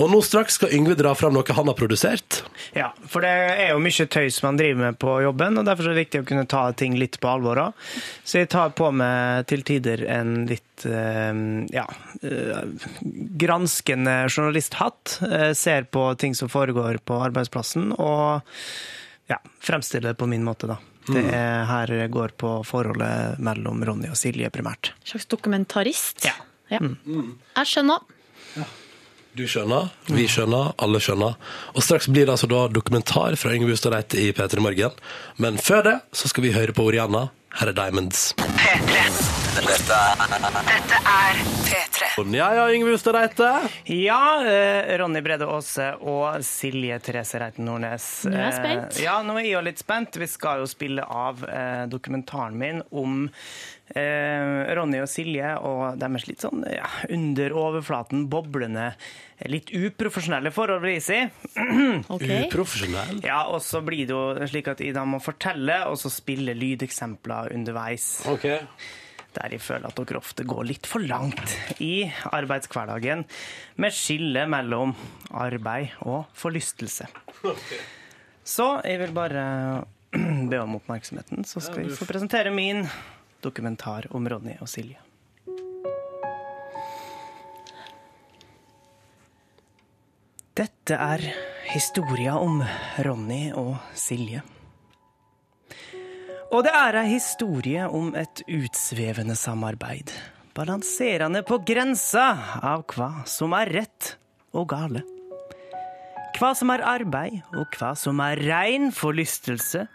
[0.00, 2.21] Og nå straks skal Yngve dra fram noe han har produsert.
[2.72, 5.92] Ja, for det er jo mye tøys man driver med på jobben, og derfor er
[5.92, 7.82] det viktig å kunne ta ting litt på alvor òg.
[8.24, 11.42] Så jeg tar på meg til tider en litt eh,
[11.74, 11.84] ja,
[12.24, 12.62] eh,
[13.44, 15.18] granskende journalisthatt.
[15.28, 18.40] eh, Ser på ting som foregår på arbeidsplassen, og
[19.28, 20.78] ja, fremstiller det på min måte, da.
[21.02, 24.92] Det er her det går på forholdet mellom Ronny og Silje, primært.
[25.02, 26.24] En slags dokumentarist.
[26.24, 26.36] Ja.
[26.70, 26.78] Ja.
[26.78, 28.04] Jeg skjønner.
[29.32, 31.38] Du skjønner, vi skjønner, alle skjønner.
[31.72, 34.92] Og straks blir det altså da dokumentar fra Yngve Hustad Reite i P3 Morgen.
[35.40, 38.34] Men før det så skal vi høre på Oriana Her er Diamonds.
[38.36, 39.96] Dette,
[40.68, 42.10] Dette er P3.
[42.36, 43.48] Ja, ja, Yngve Hustad Reite.
[43.92, 48.06] Ja, eh, Ronny Brede Aase og Silje Therese Reiten Nordnes.
[48.28, 48.96] Nå er jeg spent.
[49.00, 50.20] Eh, Ja, nå er jeg jo litt spent.
[50.20, 53.26] Vi skal jo spille av eh, dokumentaren min om
[53.92, 58.92] Ronny og Silje og deres litt sånn ja, under overflaten boblende,
[59.52, 61.20] litt uprofesjonelle forhold, vil jeg si.
[62.46, 63.20] Uprofesjonell.
[63.26, 66.56] Ja, og så blir det jo slik at jeg da må fortelle, og så spille
[66.56, 68.22] lydeksempler underveis.
[68.32, 68.64] Okay.
[69.32, 73.24] Der jeg føler at dere ofte går litt for langt i arbeidshverdagen
[73.80, 74.92] med skille mellom
[75.32, 77.08] arbeid og forlystelse.
[78.44, 79.46] Så jeg vil bare
[80.50, 82.84] be om oppmerksomheten, så skal vi få presentere min
[83.42, 85.00] dokumentar om Ronny og Silje.
[90.52, 91.22] Dette er
[91.72, 92.58] historia om
[93.00, 94.42] Ronny og Silje.
[96.52, 100.12] Og det er ei historie om et utsvevende samarbeid,
[100.52, 102.26] balanserende på grensa
[102.60, 104.10] av hva som er rett
[104.52, 105.00] og gale.
[106.36, 109.86] Hva som er arbeid, og hva som er rein forlystelse.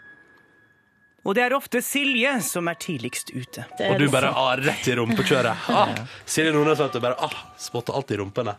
[1.26, 3.66] Og det er ofte Silje som er tidligst ute.
[3.84, 5.68] Og du bare ah, rett i rumpekjøret.
[5.74, 8.54] Ah, Silje Nordnes vet du bare ah, spotter i rumpene.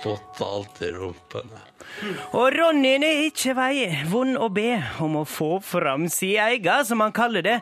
[0.00, 1.58] Spotter alt i rumpene.
[2.32, 7.02] Og Ronnyen er ikke vei vond å be om å få fram si eiga, som
[7.04, 7.56] han kaller det,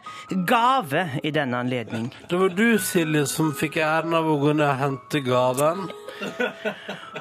[0.47, 2.13] gave i denne anledning.
[2.31, 5.89] Det var du, Silje, som fikk æren av å gå ned og hente gaven.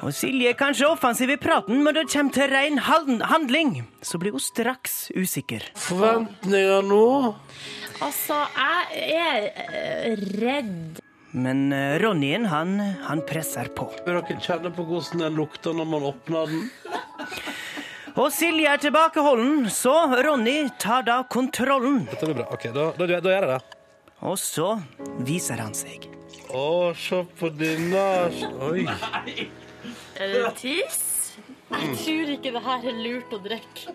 [0.04, 4.22] Og Silje er kanskje offensiv i praten, men når det kommer til rein handling, så
[4.22, 5.66] blir hun straks usikker.
[5.88, 7.34] Forventninger nå?
[8.04, 11.02] Altså, jeg er eh, redd.
[11.36, 13.90] Men eh, Ronnyen, han, han presser på.
[14.06, 16.68] Vil dere kjenne på hvordan den lukter når man åpner den?
[18.18, 19.92] Og Silje er tilbakeholden, så
[20.24, 22.00] Ronny tar da kontrollen.
[22.08, 22.48] Dette blir bra.
[22.50, 23.82] Ok, da, da, da gjør jeg det.
[24.26, 24.70] Og så
[25.28, 26.08] viser han seg.
[26.48, 26.64] Å,
[26.98, 28.02] se på denne
[28.64, 28.88] Oi.
[30.18, 31.04] Er det tiss?
[31.68, 33.92] Jeg tror ikke det her er lurt å drikke.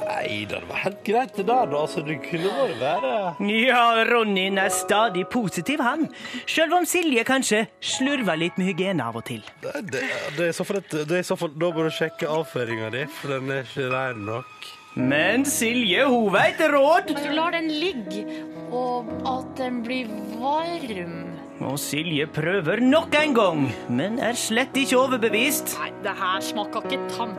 [0.00, 0.44] Nei.
[0.48, 1.80] Det var helt greit det der, da.
[1.84, 6.06] Altså, det kunne bare være Ja, Ronnyen er stadig positiv, han.
[6.46, 9.44] Sjøl om Silje kanskje slurver litt med hygiene av og til.
[9.62, 10.04] Det, det,
[10.38, 12.90] det er i så fall, det er i så fall Da bør du sjekke avføringa
[12.94, 14.72] di, for den er ikke rein nok.
[14.94, 17.14] Men Silje, hun veit råd.
[17.18, 18.22] Du lar den ligge,
[18.70, 21.16] og at den blir varm.
[21.64, 25.76] Og Silje prøver nok en gang, men er slett ikke overbevist.
[25.80, 27.34] Nei, det her smaker ikke tam.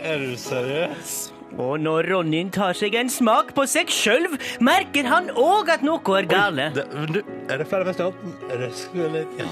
[0.00, 1.16] Er du seriøs?
[1.58, 4.26] Og når Ronnyen tar seg en smak på seg sjøl,
[4.64, 6.68] merker han òg at noe er gale.
[6.76, 8.34] Det, du, er det ferdig med staten?
[8.60, 9.40] Røsker litt?
[9.40, 9.48] Ja.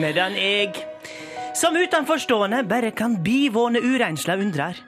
[0.00, 0.72] Medan jeg,
[1.54, 4.80] som utenforstående, bare kan bivåne urensla undrer.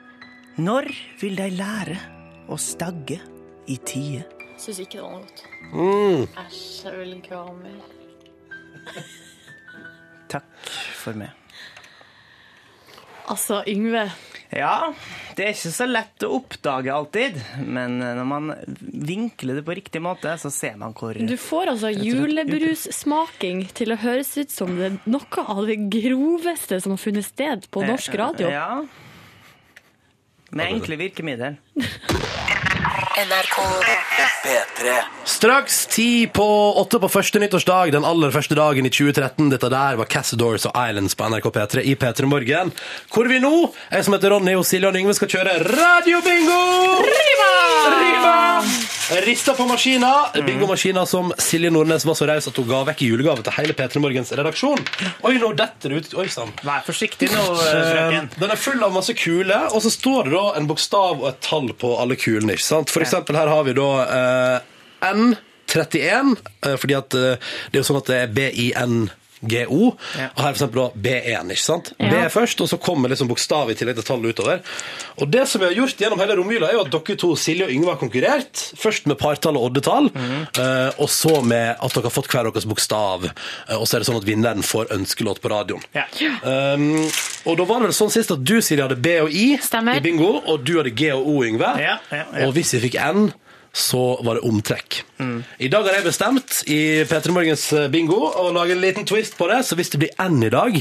[0.57, 0.89] Når
[1.21, 1.99] vil de lære
[2.49, 3.21] å stagge
[3.69, 4.25] i tide?
[4.57, 5.45] Syns ikke det var noe godt.
[5.77, 6.23] Mm.
[6.81, 7.81] Jeg vil ikke ha mer.
[10.31, 11.33] Takk for meg.
[13.27, 14.07] Altså, Yngve.
[14.55, 14.93] Ja,
[15.35, 17.35] det er ikke så lett å oppdage alltid,
[17.67, 21.91] men når man vinkler det på riktig måte, så ser man hvor Du får altså
[21.91, 27.27] julebrussmaking til å høres ut som det er noe av det groveste som har funnet
[27.27, 28.47] sted på norsk radio.
[28.55, 28.85] Ja.
[30.55, 31.59] Med enkle virkemidler.
[33.17, 33.61] NRK
[34.43, 34.95] P3.
[35.25, 36.45] Straks ti på
[36.77, 39.47] åtte på første nyttårsdag, den aller første dagen i 2013.
[39.55, 42.69] Dette der var Cassadors og Islands på NRK P3 i P3 Morgen.
[43.09, 43.53] Hvor vi nå,
[43.89, 46.61] jeg som heter Ronny og Silje og Yngve, skal kjøre radiobingo!
[47.09, 47.49] Riva!
[47.97, 48.35] Riva!
[49.07, 50.11] Rista på maskina.
[50.45, 53.75] Bingomaskina som Silje Nordnes var så raus at hun ga vekk i julegave til hele
[53.77, 54.81] P3 Morgens redaksjon.
[55.23, 56.15] Oi, nå detter det ut.
[56.19, 56.51] Oi sann.
[56.67, 58.27] Vær forsiktig nå, frøken.
[58.35, 61.39] Den er full av masse kuler, og så står det da en bokstav og et
[61.45, 62.57] tall på alle kulene.
[62.57, 62.91] ikke sant?
[62.91, 63.89] For eksempel her har vi da
[64.21, 64.73] eh,
[65.13, 67.37] N31, eh, fordi at eh,
[67.71, 69.81] det er jo sånn at det er B-I-N-G-O,
[70.17, 70.29] Ja.
[70.33, 71.91] og her for eksempel da B1, ikke sant?
[72.01, 72.07] Ja.
[72.09, 74.63] B er først, og så kommer liksom bokstav i tillegg til tallet utover.
[75.21, 77.67] Og det som vi har gjort gjennom hele romjula, er jo at dere to, Silje
[77.67, 78.63] og Yngve, har konkurrert.
[78.81, 82.65] Først med partall og oddetall, eh, og så med at dere har fått hver deres
[82.65, 83.27] bokstav.
[83.29, 85.85] Eh, og så er det sånn at vinneren får ønskelåt på radioen.
[85.93, 86.07] Ja.
[86.41, 87.05] Um,
[87.47, 89.97] og da var det vel sånn sist at du Siri, hadde B og I Stemmer.
[89.97, 91.69] i bingo, og du hadde G og O, Yngve.
[91.81, 92.45] Ja, ja, ja.
[92.47, 93.29] Og hvis vi fikk N,
[93.77, 95.03] så var det omtrekk.
[95.21, 95.43] Mm.
[95.61, 96.77] I dag har jeg bestemt i
[97.09, 100.41] P3 Morgens bingo å lage en liten twist på det, så hvis det blir N
[100.45, 100.77] i dag,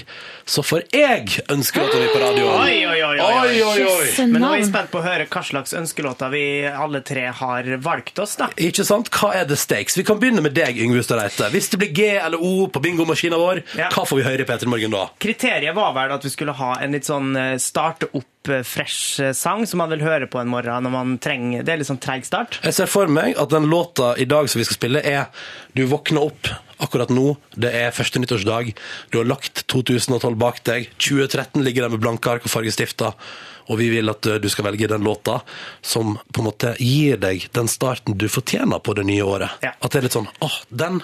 [0.48, 2.61] så får jeg ønskelåta mi på radioen.
[2.64, 4.26] Oi, oi, oi, oi, oi, oi, oi.
[4.32, 7.68] Men nå er jeg spent på å høre hva slags ønskelåter vi alle tre har
[7.85, 8.48] valgt oss, da.
[8.68, 9.11] Ikke sant?
[9.12, 9.96] Hva er the stakes?
[10.00, 11.50] Vi kan begynne med deg, Yngve Ustadreite.
[11.52, 13.90] Hvis det blir G eller O på bingomaskina vår, Ja.
[13.92, 15.06] hva får vi høre i P3 Morgen da?
[15.20, 19.66] Kriteriet var vel at vi skulle ha en litt sånn eh, starte opp toppfresh sang
[19.66, 22.26] som man vil høre på en morgen når man trenger Det er litt sånn treig
[22.28, 22.61] start.
[22.64, 25.26] Jeg ser for meg at den låta i dag som vi skal spille, er
[25.76, 27.37] Du våkner opp akkurat nå.
[27.56, 28.74] Det er første nyttårsdag.
[29.11, 30.90] Du har lagt 2012 bak deg.
[31.00, 33.16] 2013 ligger der med blanke ark og fargestifter.
[33.72, 35.40] Og vi vil at uh, du skal velge den låta
[35.80, 39.56] som på en måte gir deg den starten du fortjener på det nye året.
[39.64, 39.72] Ja.
[39.80, 41.00] At det er litt sånn åh, den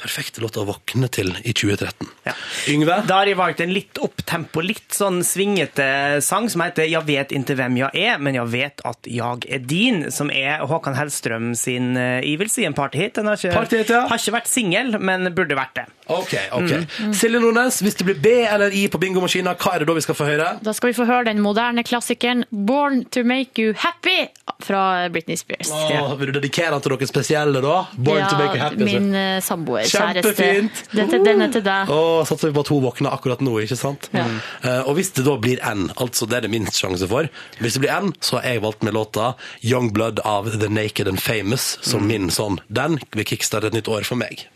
[0.00, 2.08] perfekte låta å våkne til i 2013.
[2.26, 2.34] Ja.
[2.72, 3.02] Yngve?
[3.08, 7.32] Da har jeg valgt en litt opptempo, litt sånn svingete sang som heter 'Jeg vet
[7.32, 11.54] ikke hvem jeg er, men jeg vet at jeg er din', som er Håkan Hellstrøm
[11.54, 13.14] sin ivelse jeg vil si en partyhit.
[13.18, 14.04] Den har ikke, Partyhit, ja.
[14.08, 15.86] har ikke vært singel, men burde vært det.
[16.08, 16.70] Ok, ok.
[17.16, 20.04] Silje Nordnes, hvis det blir B eller I på bingomaskina, hva er det da vi
[20.06, 20.48] skal få høre?
[20.64, 24.30] Da skal vi få høre den moderne klassikeren 'Born to Make You Happy'
[24.64, 25.72] fra Britney Spears.
[25.72, 27.76] Åh, vil du dedikere den til noen spesielle da?
[27.96, 28.80] Born to make you happy.
[28.80, 29.00] altså.
[29.00, 30.82] min eh, samboer, Kjempefint.
[30.82, 30.96] kjæreste.
[30.98, 31.92] Dette, den er til deg.
[31.92, 34.10] Oh, satser vi på at hun våkner akkurat nå, ikke sant?
[34.16, 34.26] Ja.
[34.64, 37.30] Uh, og hvis det da blir N, altså det er det minst sjanse for,
[37.62, 41.10] hvis det blir N, så har jeg valgt med låta Young Blood av The Naked
[41.10, 42.60] and Famous som min sånn.
[42.68, 44.46] Den vil kickstarte et nytt år for meg.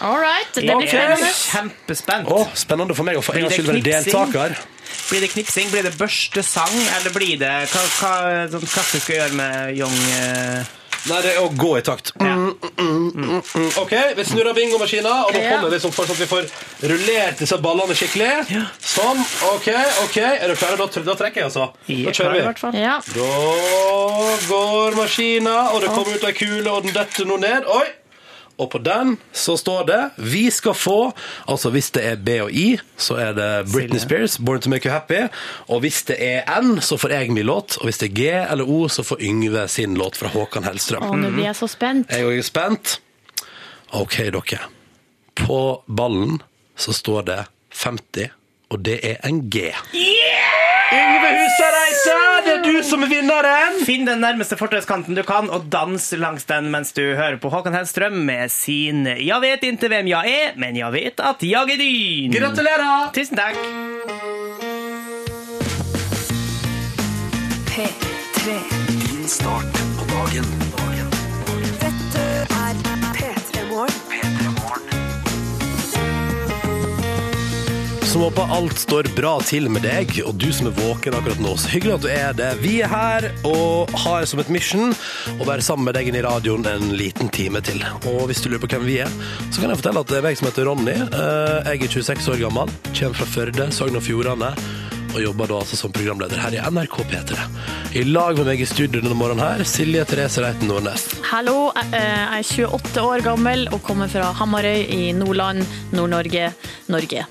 [0.00, 1.30] All right, det blir spennende.
[1.34, 2.28] kjempespent.
[2.30, 4.58] Oh, spennende for meg å få en gangs skyld være deltaker.
[5.08, 8.12] Blir det knipsing, blir det børstesang, eller blir det hva, hva
[8.52, 12.10] sånn klassisk å gjøre med Young eh, Nei, det er å gå i takt.
[12.18, 13.68] Mm, mm, mm, mm.
[13.82, 16.48] Ok, vi snurrer bingomaskina, og nå kommer vi som for at vi får
[16.90, 18.32] rullert disse ballene skikkelig.
[18.82, 19.68] Sånn, ok,
[20.04, 20.18] ok.
[20.26, 20.80] Er du klare?
[20.80, 21.68] Da, da trekker jeg altså.
[21.86, 22.34] Da er kjører
[22.72, 22.82] vi.
[22.82, 22.98] Ja.
[23.14, 23.30] Da
[24.48, 27.68] går maskina, og det kommer ut ei kule, og den detter nå ned.
[27.78, 27.86] Oi!
[28.58, 31.12] Og på den så står det 'Vi skal få'.
[31.48, 34.28] Altså hvis det er B og I, så er det Britney Silje.
[34.28, 35.28] Spears, 'Born to Make You Happy'.
[35.68, 37.76] Og hvis det er N, så får jeg min låt.
[37.78, 41.02] Og hvis det er G eller O, så får Yngve sin låt fra Håkan Hellstrøm.
[41.02, 42.10] Å, nå blir jeg så spent.
[42.10, 43.00] Jeg òg er spent.
[43.92, 44.58] OK, dere.
[45.34, 46.42] På ballen
[46.76, 48.30] så står det 50,
[48.70, 49.70] og det er en G.
[50.88, 52.12] Yngve Husareise,
[52.46, 53.74] det er du som er vinneren!
[53.84, 57.76] Finn den nærmeste fortauskanten du kan, og dans langs den mens du hører på Håkan
[57.76, 61.80] Hellstrøm med sin 'Jeg vet ikke hvem jeg er, men jeg vet at jeg er
[61.82, 62.32] din'.
[62.32, 63.12] Gratulerer!
[63.12, 63.56] Tusen takk.
[67.68, 68.56] P3.
[68.88, 70.48] Din start på dagen.
[70.78, 71.08] dagen.
[71.84, 73.92] Dette er P3 Morgen.
[74.08, 74.27] P3 Morgen.
[78.08, 81.50] Som håper alt står bra til med deg, og du som er våken akkurat nå.
[81.60, 82.46] Så hyggelig at du er det.
[82.62, 84.94] Vi er her og har som et mission
[85.36, 87.82] å være sammen med deg inn i radioen en liten time til.
[88.08, 89.12] Og hvis du lurer på hvem vi er,
[89.52, 90.94] så kan jeg fortelle at det er meg som heter Ronny.
[91.04, 94.54] Eh, Jeg er 26 år gammel, kommer fra Førde, Sogn og Fjordane.
[95.08, 97.44] Og jobber da altså som programleder her i NRK P3.
[98.00, 101.10] I lag med meg i studio denne morgenen her, Silje Therese Reiten Nordnes.
[101.28, 106.54] Hallo, jeg jeg er 28 år gammel og kommer fra Hamarøy i Nordland, Nord-Norge,
[106.88, 107.28] Norge.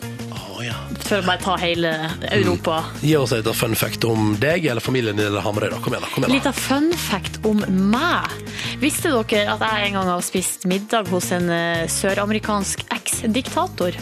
[0.58, 0.74] Å ja.
[1.06, 1.92] For å bare ta hele
[2.34, 2.80] Europa.
[3.06, 5.76] Gi oss et fun fact om deg eller familien din eller Hamarøy.
[5.86, 6.10] Kom igjen, da.
[6.16, 6.50] kom igjen da.
[6.50, 8.34] av fun fact om meg.
[8.82, 14.02] Visste dere at jeg en gang har spist middag hos en eh, søramerikansk eks-diktator?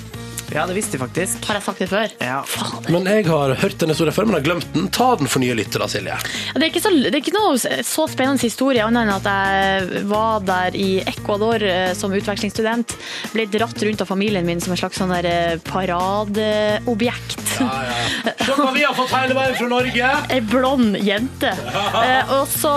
[0.53, 1.45] Ja, det visste jeg faktisk.
[1.49, 2.11] Har jeg sagt det før?
[2.21, 2.41] Ja.
[2.47, 2.91] Fader.
[2.93, 4.87] Men jeg har hørt den historien før, men har glemt den.
[4.93, 6.17] Ta den for nye lyttere, Silje.
[6.53, 10.03] Det er, ikke så, det er ikke noe så spennende historie, annet enn at jeg
[10.11, 12.95] var der i Ecuador eh, som utvekslingsstudent.
[13.33, 17.41] Ble dratt rundt av familien min som en slags sånn der paradeobjekt.
[17.59, 18.33] Ja, ja.
[18.45, 20.11] Se hva vi har fått hele veien fra Norge!
[20.35, 21.51] Ei blond jente.
[21.55, 22.73] Eh, og så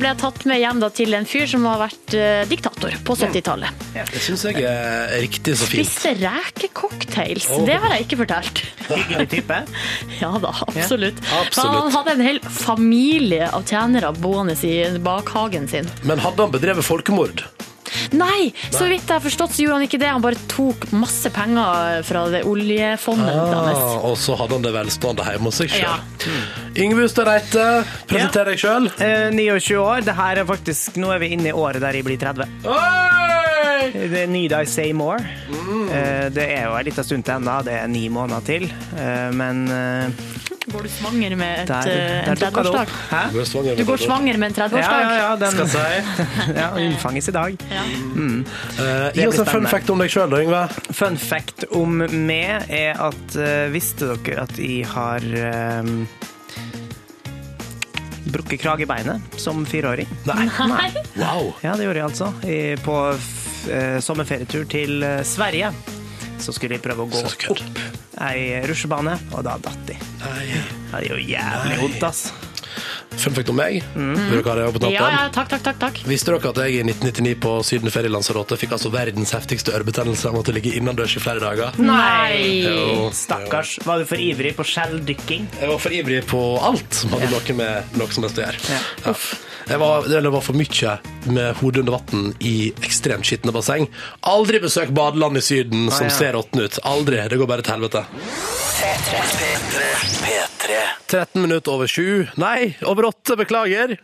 [0.00, 3.16] ble jeg tatt med hjem da, til en fyr som har vært eh, diktator på
[3.20, 3.86] 70-tallet.
[3.94, 5.86] Det syns jeg er riktig så fint.
[5.86, 6.14] Spiste
[7.12, 7.66] rekecocktails.
[7.66, 8.62] Det har jeg ikke fortalt.
[8.88, 9.58] Hyggelig type.
[10.22, 11.18] Ja da, absolutt.
[11.34, 11.74] absolutt.
[11.82, 15.88] Han hadde en hel familie av tjenere boende i bakhagen sin.
[16.06, 17.42] Men hadde han bedrevet folkemord?
[18.16, 20.08] Nei, så vidt jeg har forstått så gjorde han ikke det.
[20.12, 23.34] Han bare tok masse penger fra det oljefondet.
[23.34, 25.96] Ah, og så hadde han det velstående hjemme hos seg Ja.
[26.18, 26.30] sjøl.
[26.82, 27.66] Yngve Hustad Reite,
[28.08, 28.88] presenter deg sjøl.
[28.98, 30.04] Eh, 29 år.
[30.06, 32.46] Det her er faktisk, Nå er vi inne i året der jeg blir 30.
[33.92, 35.18] Det er Need I Say More.
[35.92, 37.58] Eh, det er jo en liten stund til ennå.
[37.66, 38.68] Det er ni måneder til.
[38.96, 40.08] Eh, men eh,
[40.72, 42.88] Går du svanger med et, der, eh, en der dukka det 30-årsdag?
[43.10, 43.76] Hæ?
[43.76, 45.02] Du går svanger med en 30-årsdag?
[45.02, 45.18] ja, ja.
[45.22, 45.78] ja, Den, Skal si.
[46.62, 47.56] ja, unnfanges i dag.
[47.70, 47.82] Ja.
[47.84, 50.62] Eh, gi oss en fun fact om deg sjøl, da, Yngve.
[50.96, 55.26] Fun fact om meg er at uh, Visste dere at jeg har
[55.84, 56.06] um,
[58.32, 60.08] brukket kragebeinet som fireåring?
[60.30, 60.46] Nei.
[60.72, 60.88] Nei.
[61.20, 61.52] Wow.
[61.64, 62.32] Ja, det gjorde jeg altså.
[62.48, 65.72] I, på f- eh, sommerferietur til Sverige.
[66.42, 67.20] Så skulle jeg prøve å gå
[67.52, 67.82] opp
[68.22, 69.81] ei rusjebane, og da datt
[70.36, 72.32] Det gjør jævlig vondt, ass.
[73.12, 73.82] fun fact om meg.
[73.94, 75.78] Vil dere ha det på Ja, ja, takk, takk, takk.
[75.82, 75.98] takk.
[76.08, 80.30] Visste dere at jeg i 1999 på Sydenferie i Lanzarote fikk altså verdens heftigste ørebetennelse
[80.30, 81.76] og måtte ligge innendørs i flere dager?
[81.78, 82.64] Nei!
[82.64, 83.76] Jo, Stakkars.
[83.84, 85.48] Var du for ivrig på skjelldykking?
[85.60, 88.64] Jeg var for ivrig på alt som hadde noe med noe som helst å gjøre.
[88.72, 88.82] Ja.
[89.06, 89.16] Ja.
[89.68, 90.96] Jeg var, det var for mye
[91.30, 93.86] med hodet under vann i ekstremt skitne basseng.
[94.26, 96.80] Aldri besøk badeland i Syden som ser råtne ut.
[96.88, 97.20] Aldri.
[97.28, 98.06] Det går bare til helvete.
[98.92, 100.72] P3.
[101.06, 102.26] 13 minutter over sju.
[102.36, 103.94] Nei, over åtte, beklager.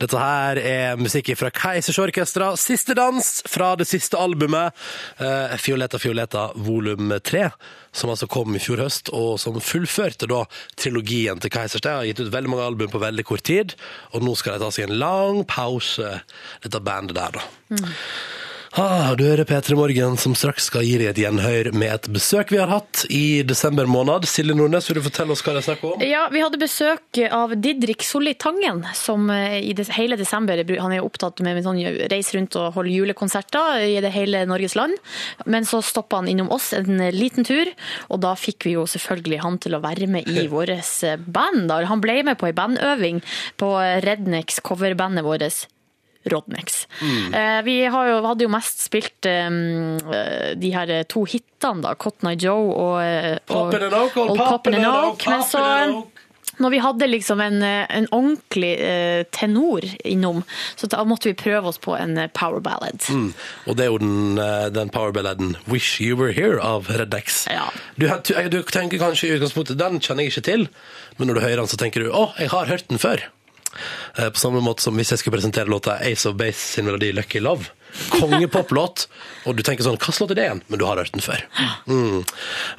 [0.00, 2.52] Dette her er musikk fra Keisers Orkestra.
[2.56, 4.72] Siste dans fra det siste albumet,
[5.20, 7.50] eh, Fioletta Fioletta volum 3,
[7.92, 10.46] som altså kom i fjor høst, og som fullførte da
[10.80, 11.84] trilogien til Keisers.
[11.84, 13.76] De har gitt ut veldig mange album på veldig kort tid,
[14.14, 16.22] og nå skal de ta seg en lang pause,
[16.64, 17.92] dette bandet der, da.
[18.72, 22.48] Ah, du hører P3 Morgen, som straks skal gi deg et gjenhør med et besøk
[22.54, 24.24] vi har hatt i desember måned.
[24.24, 26.04] Silje Nordnes, vil du fortelle oss hva det er snakk om?
[26.08, 30.94] Ja, Vi hadde besøk av Didrik Solli Tangen, som eh, i det, hele desember Han
[30.94, 31.74] er jo opptatt med å
[32.08, 34.96] reise rundt og holde julekonserter i det hele Norges land.
[35.44, 37.68] Men så stoppa han innom oss en liten tur,
[38.08, 40.72] og da fikk vi jo selvfølgelig han til å være med i vårt
[41.28, 41.68] band.
[41.68, 41.82] Da.
[41.92, 43.20] Han ble med på ei bandøving
[43.60, 43.74] på
[44.08, 45.68] Rednex, coverbandet vårt.
[46.30, 46.86] Rodnex.
[47.02, 51.94] Eh, Vi har jo, hadde jo mest spilt um, eh, de her to hitene, da,
[51.94, 54.96] Cotton Eye Joe og, eh, og Poppin' and Oak, Old Old Poppin' Poppin' and and
[54.96, 55.12] Oak.
[55.14, 55.62] Oak, Men så
[56.60, 60.42] når vi hadde liksom en, eh, en ordentlig eh, tenor innom,
[60.76, 63.02] så da måtte vi prøve oss på en eh, power ballad.
[63.08, 63.32] Mm.
[63.66, 67.46] Og det er jo den, den power powerballaden 'Wish You Were Here' av Rednex.
[67.50, 67.70] Ja.
[67.96, 70.68] Du, du, du tenker kanskje i utgangspunktet den kjenner jeg ikke til,
[71.18, 73.26] men når du hører den, så tenker du 'Å, jeg har hørt den før'.
[74.18, 77.12] Eh, På samme måte som hvis jeg skulle presentere låta Ace of Base sin melodi
[77.12, 77.70] 'Lucky Love'.
[78.12, 79.06] Kongepoplåt.
[79.46, 80.62] Og du tenker sånn Hva låt er det igjen?
[80.70, 81.42] Men du har hørt den før.
[81.86, 82.22] Mm.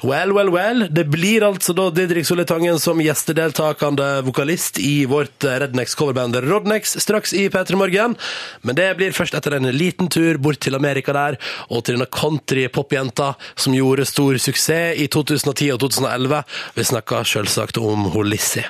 [0.02, 0.86] Well, well, well.
[0.90, 6.38] Det blir altså da Didrik Solli Tangen som gjestedeltakende vokalist i vårt eh, Rednex coverband
[6.44, 8.16] Rodnex straks i P3 Morgen.
[8.62, 11.38] Men det blir først etter en liten tur bort til Amerika der,
[11.68, 16.42] og til denne country-popjenta som gjorde stor suksess i 2010 og 2011.
[16.74, 18.64] Vi snakker selvsagt om Holissi.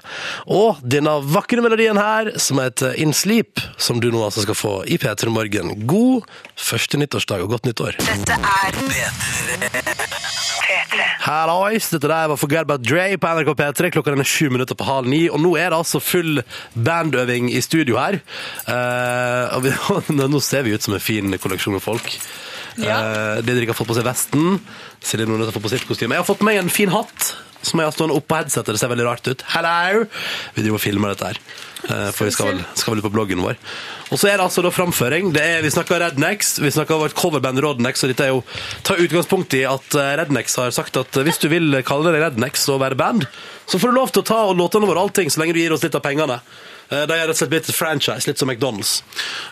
[0.51, 4.75] Og denne vakre melodien her, som heter In Sleep, som du nå altså skal få
[4.91, 5.75] i P3 Morgen.
[5.89, 7.99] God første nyttårsdag og godt nyttår.
[8.01, 8.79] Dette er
[10.65, 11.07] P3.
[11.25, 13.91] Hallois, dette der var Forget About Dre på NRK P3.
[13.95, 16.43] Klokka den er sju minutter på halv ni, og nå er det altså full
[16.75, 18.21] bandøving i studio her.
[18.69, 19.75] Eh, og vi,
[20.35, 22.09] nå ser vi ut som en fin kolleksjon med folk.
[22.81, 22.99] Ja.
[22.99, 24.59] Eh, Didrik har fått på seg vesten.
[25.05, 26.17] Silje Nordnes har fått på sitt kostyme.
[26.17, 27.35] Jeg har fått meg en fin hatt
[27.65, 28.75] som jeg har stående oppå headsetet.
[28.75, 29.45] Det ser veldig rart ut.
[29.55, 30.05] Hello!
[30.57, 31.41] Vi driver og filmer dette her.
[31.85, 33.59] Eh, For vi skal vel, skal vel ut på bloggen vår.
[34.13, 35.33] Og så er det altså da framføring.
[35.35, 38.45] Det er, vi snakker Rednex, vi snakker vårt coverband Rodnex, og dette er jo
[38.87, 42.23] ta utgangspunkt i at eh, Rednex har sagt at eh, hvis du vil kalle deg
[42.29, 43.27] Rednex og være band,
[43.67, 45.85] så får du lov til å ta låtene våre allting, så lenge du gir oss
[45.85, 46.41] litt av pengene.
[46.89, 49.03] Eh, De har rett og slett blitt et franchise, litt som McDonald's.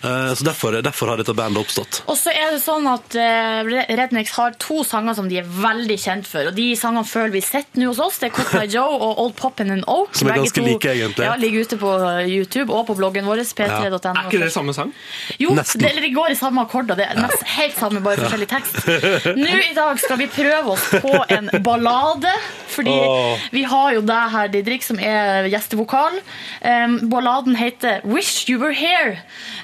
[0.02, 2.02] Eh, Så derfor, derfor har dette bandet oppstått.
[2.06, 3.62] Og så er det sånn at eh,
[3.96, 6.48] Rednex har to sanger som de er veldig kjent for.
[6.50, 8.20] Og de sangene føler vi sett nå hos oss.
[8.22, 10.14] Det er Cotton Joe og Old Poppin' and Oak.
[10.18, 11.26] Som er ganske to- like, egentlig.
[11.26, 11.92] Ja, Ligger ute på
[12.28, 13.42] YouTube og på bloggen vår.
[13.42, 13.98] p3.no.
[14.12, 14.92] Er ikke det samme sang?
[15.40, 16.98] Jo, det, eller de går i samme akkorder.
[16.98, 18.78] Det er nest, helt samme, bare forskjellig tekst.
[19.42, 22.32] Nå i dag skal vi prøve oss på en ballade.
[22.72, 23.40] Fordi oh.
[23.52, 26.18] vi har jo deg her, Didrik, som er gjestevokal.
[26.64, 29.16] Um, balladen heter 'Wish You Were Here'.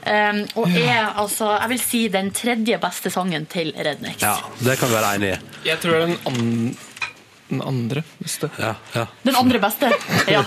[0.07, 4.23] Um, og er altså, jeg vil si, den tredje beste sangen til Rednex.
[4.23, 5.39] Ja, det kan vi være enig i.
[5.69, 6.77] Jeg tror det er den, an
[7.51, 8.51] den andre beste.
[8.59, 9.07] Ja, ja.
[9.25, 9.91] Den andre beste.
[10.29, 10.43] Ja.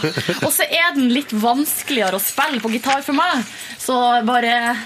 [0.45, 3.43] Og så er den litt vanskeligere å spille på gitar for meg,
[3.81, 4.77] så bare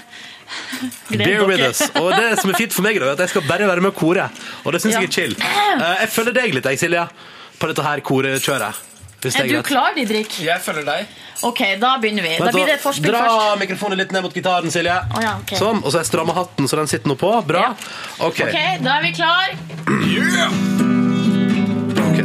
[1.10, 1.80] Bear with us.
[1.98, 3.96] Og det som er fint for meg, er at jeg skal bare være med og
[3.98, 4.28] kore.
[4.64, 5.00] Og det syns Ja.
[5.00, 5.32] jeg er chill.
[5.42, 7.08] Eh, Jeg følger deg litt, jeg, Silje,
[7.58, 8.74] på dette her korekjøret.
[9.20, 9.66] Hvis Er er du greit.
[9.66, 10.34] klar, Didrik?
[10.44, 11.06] Jeg følger deg.
[11.42, 12.36] Ok, da begynner vi.
[12.38, 13.58] Da blir det forspill Dra først.
[13.60, 14.96] mikrofonen litt ned mot gitaren, Silje.
[15.16, 15.58] Oh, ja, okay.
[15.58, 15.82] Sånn.
[15.84, 17.32] Og så jeg strammer hatten, så den sitter nå på.
[17.48, 17.60] Bra.
[17.60, 18.26] Ja.
[18.28, 18.40] OK.
[18.40, 19.48] Ok, da er vi klar.
[22.06, 22.18] Ok.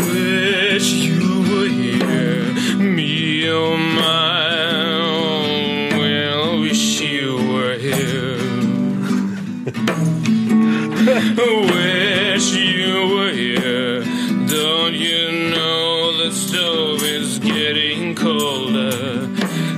[0.00, 4.49] Wish you were here, me or my.
[11.14, 14.04] Wish you were here.
[14.46, 19.24] Don't you know the stove is getting colder?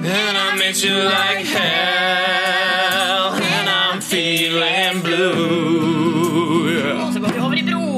[0.04, 3.34] And I miss you like hell.
[3.34, 6.82] And I'm feeling blue.
[6.92, 7.92] Og så går vi over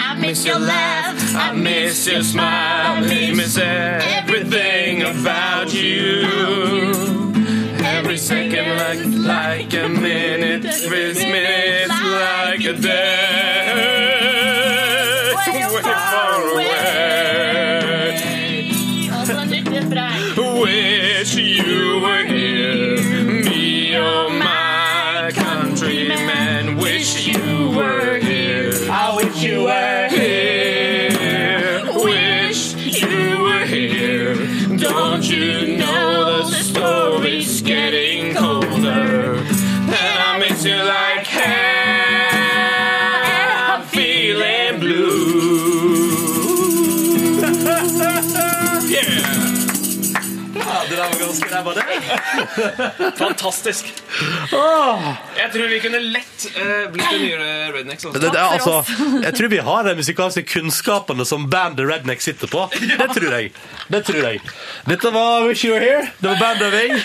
[0.00, 6.22] i miss your laugh, I miss your smile, I miss everything about you.
[7.84, 11.83] Every second like, like a minute, every minute
[12.66, 13.23] like a
[53.22, 53.90] Fantastisk.
[55.36, 57.38] Jeg tror vi kunne lett eh, blitt det nye
[57.74, 58.02] Rednecks.
[58.02, 58.20] Det, Også.
[58.20, 58.76] det er, altså,
[59.26, 62.66] jeg tror vi har de musikalske kunnskapene som bandet Redneck sitter på.
[62.74, 63.52] Det tror jeg.
[63.90, 64.42] Det tror jeg.
[64.88, 66.08] Dette var Wish You Were Here.
[66.20, 66.98] Det var bandøving.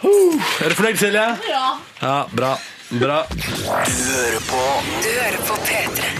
[0.00, 1.26] Uh, er du fornøyd, Silje?
[1.50, 1.66] Ja.
[2.00, 2.54] Ja, bra.
[2.90, 3.20] Bra.
[3.30, 4.64] Du hører på
[5.04, 6.19] Du hører på P3.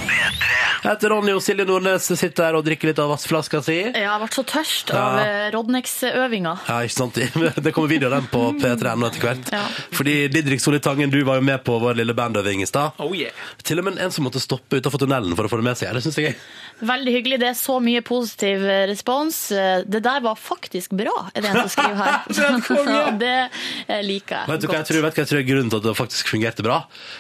[0.81, 3.75] Jeg heter Ronny, og Silje Nordnes sitter her og drikker litt av vassflaska si.
[3.93, 5.25] Jeg har vært så tørst av Ja.
[5.27, 6.55] eh, Rodnex-øvinga.
[6.71, 7.19] Ja, ikke sant?
[7.67, 9.51] Det kommer video av den på P3.no etter hvert.
[9.53, 9.61] Ja.
[9.93, 12.97] Fordi Didrik Solli Tangen, du var jo med på vår lille bandøving i stad.
[12.99, 13.31] Oh yeah.
[13.63, 15.93] Til og med en som måtte stoppe utenfor tunnelen for å få det med seg.
[15.99, 16.41] Det synes jeg er
[16.81, 17.37] Veldig hyggelig.
[17.43, 19.37] Det er så mye positiv eh, respons.
[19.53, 22.25] Eh, Det der var faktisk bra, er det en som skriver her.
[23.21, 23.37] Det
[24.09, 24.89] liker jeg Vet du hva jeg godt.
[24.89, 26.79] tror, vet du hva jeg tror er grunnen til at det faktisk fungerte bra?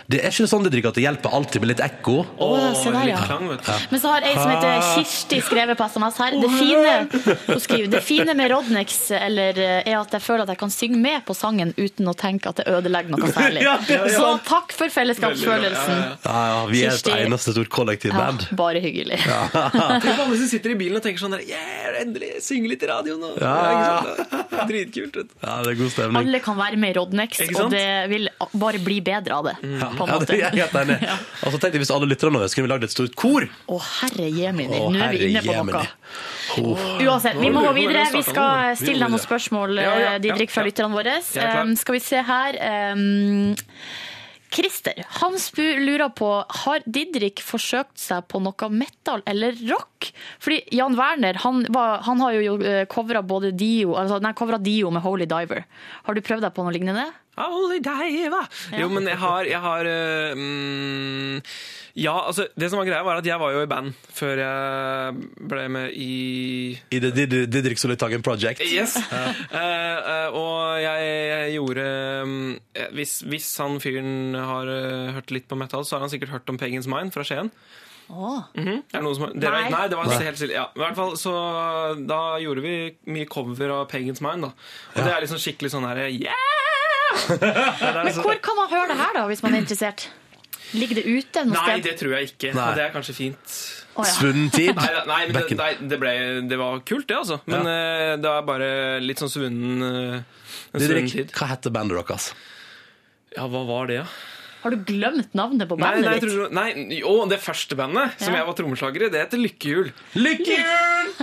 [0.09, 2.17] Det er ikke sånn Didrik, at det hjelper alltid med litt ekko.
[2.41, 2.49] Å,
[2.81, 3.21] se der, ja.
[3.53, 3.73] Vet du.
[3.91, 6.37] Men så har ei som heter Kirsti skrevet på SMS her.
[6.41, 6.95] Det fine,
[7.47, 10.73] hun skriver, det fine med Rodnex eller, eh, er at jeg føler at jeg kan
[10.75, 13.65] synge med på sangen uten å tenke at det ødelegger noe særlig.
[13.71, 13.77] Ja,
[14.11, 16.01] Så takk for fellesskapsfølelsen.
[16.25, 18.47] Ja, ja, vi er et eneste stort kollektivband.
[18.51, 19.19] Ja, bare hyggelig.
[19.27, 22.83] Tenk på alle som sitter i bilen og tenker sånn der Yeah, endelig synge litt
[22.85, 23.55] i radioen Og, Ja.
[23.81, 24.65] Ja.
[24.69, 25.17] Dritkult.
[25.17, 25.35] vet du.
[25.43, 26.21] Ja, det er god stemning.
[26.21, 28.29] Alle kan være med i Rodnex, og det vil
[28.61, 29.57] bare bli bedre av det.
[29.97, 30.99] På en Ja, det er jeg helt enig.
[31.07, 31.17] Ja.
[31.47, 33.39] Og så tenkte hvis alle lytterne våre skulle vi lagd et stort kor.
[33.70, 35.86] Å, herre jemini, Å, nå er vi inne på noe.
[36.59, 36.84] Oh.
[37.07, 38.05] Uansett, vi må gå videre.
[38.14, 41.18] Vi skal stille deg noen spørsmål, Ja, ja, eh, Didrik, fra lytterne våre.
[41.62, 42.59] Um, skal vi se her
[42.95, 43.53] um,
[44.51, 46.28] Christer, han spur, lurer på
[46.64, 50.11] Har Didrik forsøkt seg på noe metal eller rock?
[50.43, 52.59] Fordi Jan Werner han, var, han har jo
[52.91, 53.22] covra
[53.53, 54.34] Dio, altså, nei,
[54.66, 55.66] Dio med Holy Diver.
[56.09, 57.07] Har du prøvd deg på noe lignende?
[57.49, 58.43] Holy diva!
[58.76, 61.41] Jo, men jeg har, jeg har eh, mm,
[62.01, 65.26] Ja, altså, det som var greia, var at jeg var jo i band før jeg
[65.51, 67.12] ble med i I det
[67.51, 68.62] Didrik Solitagen Project.
[68.66, 68.97] Yes.
[69.11, 69.26] Ja.
[69.51, 71.86] Uh, uh, og jeg, jeg gjorde
[72.22, 72.34] um,
[72.97, 76.53] hvis, hvis han fyren har uh, hørt litt på metal, så har han sikkert hørt
[76.53, 77.51] om Pagans Mind fra Skien.
[78.11, 78.43] Åh.
[78.55, 78.82] -hmm.
[78.93, 79.70] Er det noen som har, dere, Nei.
[79.70, 79.88] nei.
[79.88, 80.55] det var helt stille.
[80.55, 81.32] Ja, i hvert fall, så
[82.09, 84.43] Da gjorde vi mye cover av Pagans Mind.
[84.43, 86.80] da Og det er liksom skikkelig sånn herre Yeah!
[87.41, 90.09] Men hvor kan man høre det her, da, hvis man er interessert?
[90.71, 92.53] Ligger det ute noe Nei, det tror jeg ikke.
[92.55, 92.65] Nei.
[92.69, 93.55] Og det er kanskje fint.
[93.99, 94.13] Oh, ja.
[94.15, 94.71] Svunnen tid.
[94.79, 96.13] Nei, nei, men det, nei det, ble,
[96.51, 97.41] det var kult, det, altså.
[97.51, 98.19] Men ja.
[98.23, 98.69] det er bare
[99.03, 101.33] litt sånn svunnen eh, svunnen Didrik, tid.
[101.35, 102.31] hva heter bandet deres?
[103.35, 104.29] Ja, hva var det, da?
[104.61, 106.29] Har du glemt navnet på bandet nei, nei, ditt?
[106.29, 109.89] tror, nei, å, det første bandet, som jeg var trommeslager i, det heter Lykkehjul.
[110.21, 111.15] Lykkehjul!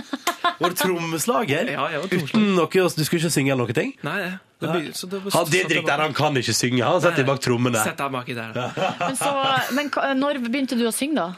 [0.58, 1.70] Vår trommeslager.
[1.70, 2.34] Ja, jeg var trommeslager.
[2.34, 3.94] Uten noe, du skulle ikke synge eller noe ting?
[4.06, 6.82] Nei, det, det, blir- så det, Han Didrik der, han kan ikke synge.
[6.82, 7.78] Han setter bak trommene.
[7.84, 8.56] Sett deg baki der.
[9.02, 9.32] Men, så,
[9.76, 11.28] men når begynte du å synge, da?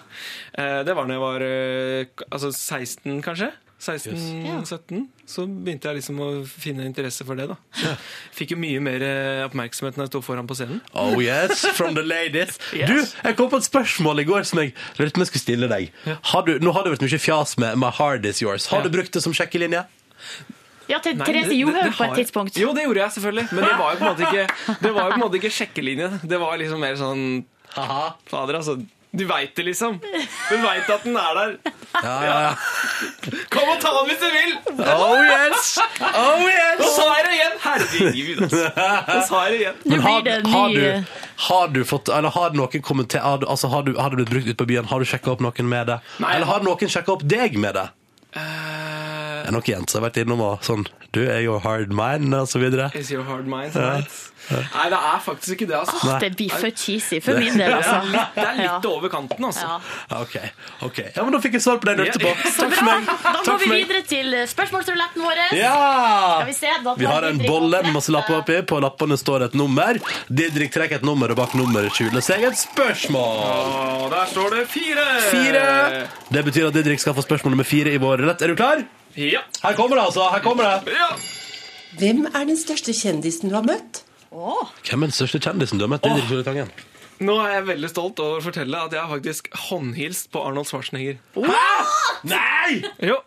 [0.57, 3.51] Eh, Det var da jeg var eh, altså 16, kanskje.
[3.81, 4.59] 16, Ja.
[4.61, 7.47] 17 Så begynte jeg liksom å finne interesse for det.
[7.49, 7.57] da
[8.37, 10.83] Fikk jo mye mer eh, oppmerksomhet når jeg sto foran på scenen.
[10.93, 12.59] Oh yes, from the ladies.
[12.77, 12.91] Yes.
[12.93, 15.45] Du, jeg kom på et spørsmål i går som jeg lurte på om jeg skulle
[15.47, 15.89] stille deg.
[16.33, 18.69] Har du, nå har det vært mye fjas med My heart is yours.
[18.73, 18.89] Har Ja.
[18.89, 19.87] du brukt det som sjekkelinje?
[20.91, 22.59] Ja, til Nei, Therese Johaug på et tidspunkt.
[22.61, 23.49] Jo, det gjorde jeg selvfølgelig.
[23.55, 24.47] Men det var jo på en måte ikke,
[24.85, 26.09] det var jo på en måte ikke sjekkelinje.
[26.33, 27.27] Det var liksom mer sånn
[27.77, 28.09] Haha.
[28.31, 28.81] Fader, altså.
[29.11, 29.97] Du veit det, liksom.
[29.99, 31.55] Du veit at den er der.
[31.99, 32.51] Ja, ja, ja.
[33.51, 34.53] Kom og ta den hvis du vil!
[34.87, 35.73] Oh yes!
[35.99, 36.93] Oh Nå yes!
[36.95, 37.57] sa jeg det igjen!
[37.65, 38.63] Herregud, altså.
[39.09, 39.81] Nå sa jeg det igjen.
[39.91, 41.19] Men har, har, du,
[41.49, 44.59] har du fått Eller har noen har, altså, har, du, har det blitt brukt ute
[44.63, 44.87] på byen?
[44.93, 45.99] Har du sjekka opp noen med det?
[46.23, 46.37] Nei.
[46.37, 47.89] Eller har noen sjekka opp deg med det?
[48.39, 48.80] Eh, Det
[49.47, 52.47] er noen jenter som har vært innom og sånn Du er your hard mind, og
[52.49, 52.91] så videre.
[52.95, 54.01] is your hard mind ja.
[54.51, 56.15] Nei, det er faktisk ikke det, altså.
[56.19, 57.99] Det blir for cheesy for min del, altså.
[58.35, 59.67] Det er litt over kanten, altså.
[59.67, 60.21] Ja.
[60.21, 60.37] Ok,
[60.87, 62.33] ok Ja, men da fikk jeg svar på det jeg lurte på.
[62.57, 63.11] Takk for meg.
[63.27, 65.43] Da går vi videre til spørsmålsruletten vår.
[65.59, 65.75] Ja!
[66.41, 68.59] Skal vi se, da Vi har en bolle med masse lapper oppi.
[68.71, 70.01] På lappene står et nummer.
[70.27, 74.09] Didrik trekker et nummer, og bak nummeret skjuler seg et spørsmål.
[74.15, 75.07] Der står det fire.
[75.31, 75.67] Fire.
[76.33, 78.43] Det betyr at Didrik skal få spørsmål nummer fire i vår rulett.
[78.43, 78.83] Er du klar?
[79.19, 79.43] Ja.
[79.63, 80.29] Her kommer det, altså.
[80.33, 80.95] Her kommer det.
[80.99, 81.11] ja.
[81.99, 84.05] Hvem er den største kjendisen du har møtt?
[84.31, 86.05] Hvem er den største kjendisen du har møtt?
[86.07, 86.71] Didrik Solli Tangen.
[87.21, 90.71] Nå er jeg veldig stolt over å fortelle at jeg har faktisk håndhilst på Arnold
[90.71, 91.19] Schwarzenegger.
[91.35, 91.65] Hæ?
[92.31, 92.79] Nei!
[93.11, 93.19] Jo.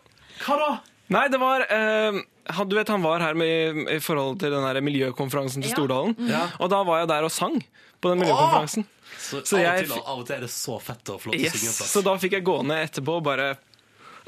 [0.46, 0.70] Hva da?
[1.14, 2.16] Nei, det var eh,
[2.56, 6.16] han, Du vet han var her med, i forhold til den der miljøkonferansen til Stordalen.
[6.26, 6.46] Ja.
[6.58, 7.60] Og da var jeg der og sang
[8.00, 8.88] på den miljøkonferansen.
[9.20, 11.30] Så, Så av, jeg og til, av og til er det så fett å få
[11.30, 13.52] lov til å synge Så da fikk jeg gå ned etterpå og bare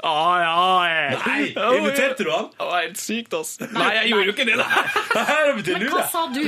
[0.05, 1.19] Ah, ja, jeg.
[1.25, 1.43] Nei!
[1.55, 2.49] Ja, Inviterte du han?
[2.53, 3.55] Det var helt sykt, ass.
[3.63, 4.67] Nei, jeg gjorde jo ikke det, da.
[5.57, 6.43] Men du, hva sa du?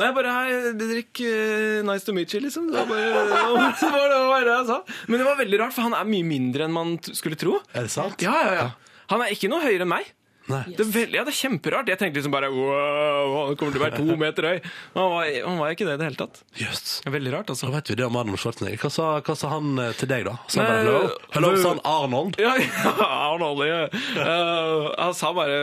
[0.00, 1.20] Nei, bare hei, Didrik.
[1.24, 2.68] eh, nice to meet you, liksom.
[2.72, 3.72] Det var bare
[4.12, 4.78] det var det jeg sa.
[5.08, 7.58] Men det var veldig rart, for han er mye mindre enn man skulle tro.
[7.72, 8.20] Er det sant?
[8.24, 8.68] Ja, ja, ja.
[9.12, 10.12] Han er ikke noe høyere enn meg.
[10.50, 10.62] Nei.
[10.74, 11.90] Det er veldig, ja, det er kjemperart.
[11.92, 14.58] Jeg tenkte liksom bare wow, han kommer til å være to meter høy.
[14.94, 16.40] Men Han var, han var ikke det i det hele tatt.
[16.58, 16.82] Yes.
[17.04, 17.70] Det er Veldig rart, Da altså.
[17.76, 18.80] vet vi det om Arnold Schwarzenegger.
[18.82, 20.34] Hva sa, hva sa han eh, til deg, da?
[20.50, 20.98] Sa han bare hello?
[21.36, 21.62] Hello, hello.
[21.62, 22.40] sa han Arnold?
[22.42, 22.94] Ja, ja
[23.32, 23.62] Arnold.
[23.68, 23.82] Ja.
[24.18, 25.60] Uh, han sa bare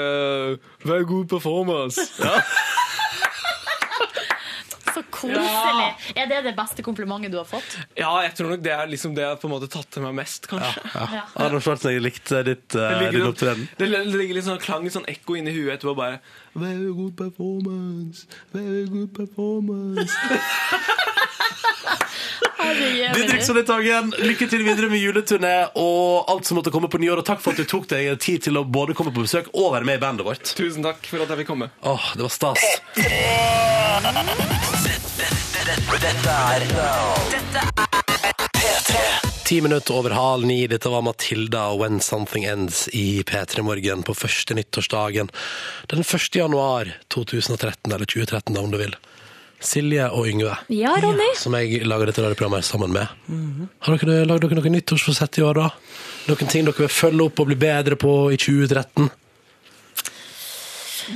[0.85, 1.99] 'very good performance'.
[2.23, 2.39] Ja.
[4.99, 5.87] Så koselig.
[6.19, 7.77] Er det det beste komplimentet du har fått?
[7.95, 10.03] ja, jeg tror nok det er liksom det jeg har på en måte tatt til
[10.03, 10.81] meg mest, kanskje.
[10.93, 11.23] Ja.
[11.39, 13.63] Arnold Schwarzenegger likte ditt, uh, Det ligger, din opptreden.
[13.79, 15.95] det det ligger litt sånn klang, sånn ekko inni huet etterpå.
[15.95, 16.19] bare
[16.59, 20.11] Very good performance, very good performance.
[22.59, 27.21] Didrik Sonithagen, lykke til videre med juleturné og alt som måtte komme på nyår.
[27.21, 29.73] Og takk for at du tok deg tid til å både komme på besøk og
[29.77, 30.43] være med i bandet vårt.
[30.57, 31.71] Tusen takk for at jeg fikk komme.
[31.87, 32.59] Åh, det var stas.
[35.99, 36.61] Dette er
[39.49, 40.67] Ti minutter over halv ni.
[40.69, 45.31] Dette var Matilda og When Something Ends i P3 Morgen på første nyttårsdagen.
[45.89, 46.35] Den 1.
[46.37, 48.93] januar 2013, eller 2013 da, om du vil.
[49.59, 51.33] Silje og Yngve, Ja, Ronny.
[51.35, 53.07] som jeg lager dette radioprogrammet sammen med.
[53.83, 55.69] Har dere lagd dere noen nyttårsforsett i år, da?
[56.29, 59.09] Noen ting dere vil følge opp og bli bedre på i 2013?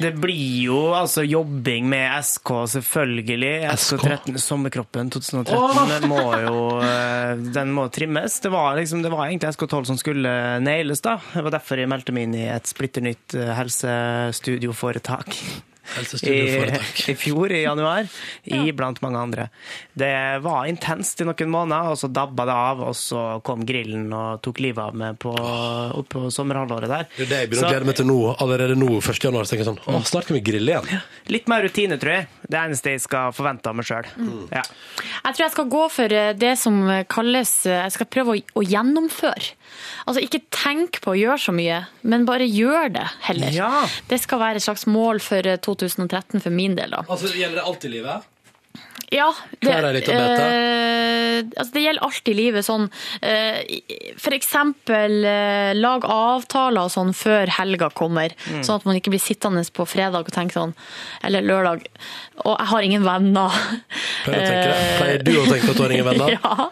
[0.01, 3.51] Det blir jo altså jobbing med SK, selvfølgelig.
[3.77, 8.39] SK13, Sommerkroppen 2013 den må jo eh, den må trimmes.
[8.41, 10.31] Det var, liksom, det var egentlig SK12 som skulle
[10.65, 11.19] nailes, da.
[11.35, 15.37] Det var derfor jeg meldte meg inn i et splitter nytt eh, helsestudioforetak.
[16.23, 16.35] I,
[17.11, 18.07] I fjor, i januar,
[18.43, 19.47] i blant mange andre.
[19.93, 20.13] Det
[20.43, 24.41] var intenst i noen måneder, og så dabba det av, og så kom grillen og
[24.45, 27.09] tok livet av meg på, opp på sommerhalvåret der.
[27.17, 28.19] Det er det jeg begynner å glede meg til nå.
[28.43, 29.21] Allerede nå, 1.
[29.27, 31.03] januar, så tenker jeg sånn Å, snart kan vi grille igjen.
[31.33, 32.29] Litt mer rutine, tror jeg.
[32.47, 34.07] Det eneste jeg skal forvente av meg sjøl.
[34.53, 34.63] Ja.
[34.63, 36.79] Jeg tror jeg skal gå for eh, det som
[37.11, 39.53] kalles eh, Jeg skal prøve å, å gjennomføre.
[40.05, 43.55] Altså ikke tenk på å gjøre så mye, men bare gjør det heller.
[43.55, 43.85] Ja.
[44.09, 47.03] Det skal være et slags mål for eh, 2013 for min del, da.
[47.07, 48.29] Altså, Gjelder det alt i livet?
[49.13, 49.29] Ja,
[49.61, 50.45] det, Hva er litt å bete?
[50.49, 52.65] eh, altså det gjelder alt i livet.
[52.65, 52.87] Sånn,
[53.21, 53.61] eh,
[54.33, 58.63] eksempel eh, lag avtaler sånn før helga kommer, Mm.
[58.65, 60.73] sånn at man ikke blir sittende på fredag og tenke sånn,
[61.23, 61.85] eller lørdag,
[62.45, 63.51] og jeg har ingen venner.
[64.25, 64.97] Pleier, å tenke det.
[64.97, 66.29] Pleier du å tenke at du har ingen venner?
[66.43, 66.69] Ja,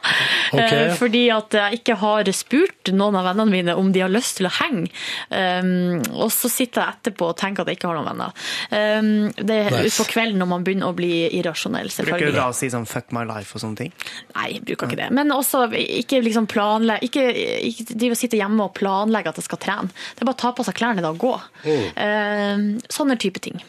[0.52, 0.80] okay.
[0.89, 4.38] eh, fordi at jeg ikke har spurt noen av vennene mine om de har lyst
[4.39, 4.89] til å henge.
[5.30, 8.34] Um, og så sitter jeg etterpå og tenker at jeg ikke har noen venner.
[8.72, 9.94] Um, det er Nice.
[10.02, 13.12] utpå kvelden når man begynner å bli irrasjonell, Bruker du da å si sånn 'fuck
[13.16, 13.94] my life' og sånne ting?
[14.36, 15.10] Nei, jeg bruker ikke det.
[15.12, 17.24] Men også ikke liksom planlegge Ikke,
[17.68, 19.92] ikke drive og sitte hjemme og planlegge at jeg skal trene.
[20.16, 21.34] Det er bare å ta på seg klærne da og gå.
[21.66, 23.62] Um, sånne type ting.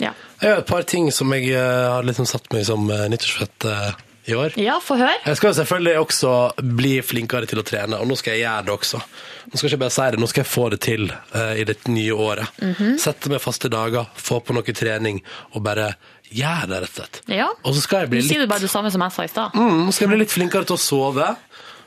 [0.00, 0.12] Ja.
[0.40, 3.64] Jeg har et par ting som jeg eh, har liksom satt meg som uh, nyttårsfett
[3.64, 3.92] eh,
[4.26, 4.56] i år.
[4.58, 5.14] ja, få høre.
[5.24, 6.32] Jeg skal selvfølgelig også
[6.78, 9.00] bli flinkere til å trene, og nå skal jeg gjøre det også.
[9.46, 11.66] Nå skal jeg ikke bare si det, nå skal jeg få det til uh, i
[11.68, 12.62] det nye året.
[13.02, 15.22] Sette meg faste dager, få på noe trening,
[15.54, 15.92] og bare
[16.30, 17.20] gjøre det, rett og slett.
[17.30, 17.50] Ja.
[17.62, 19.30] Og så skal jeg bli sier litt, du bare det samme som jeg sa i
[19.30, 19.54] stad.
[19.54, 21.30] mm, skal jeg bli litt flinkere til å sove,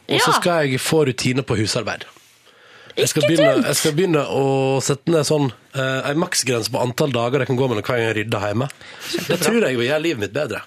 [0.09, 2.07] og så skal jeg få rutiner på husarbeid.
[2.99, 4.43] Jeg skal, begynne, jeg skal begynne å
[4.83, 8.05] sette ned sånn eh, en maksgrense på antall dager jeg kan gå mellom hver gang
[8.09, 8.69] jeg rydder hjemme.
[9.29, 10.61] Det tror jeg vil gjøre livet mitt bedre.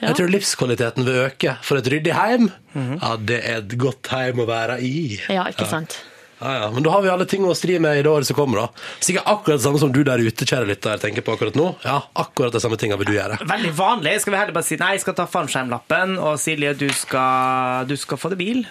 [0.00, 1.56] Jeg tror livskvaliteten vil øke.
[1.66, 4.94] For et ryddig hjem, ja, det er et godt hjem å være i.
[5.32, 5.98] Ja, ikke sant?
[6.00, 6.13] Ja,
[6.44, 6.54] ja.
[6.64, 6.70] ja.
[6.74, 8.64] Men da har vi alle ting å stri med i det året som kommer.
[8.66, 8.84] da.
[9.04, 11.70] Sikkert akkurat det samme som du der ute, kjære lytter, tenker på akkurat nå.
[11.84, 13.38] Ja, akkurat de samme tingene vil du gjøre.
[13.48, 14.14] Veldig vanlig.
[14.22, 17.96] Skal vi heller bare si nei, jeg skal ta fallskjermlappen, og Silje, du skal, du
[18.00, 18.62] skal få deg bil.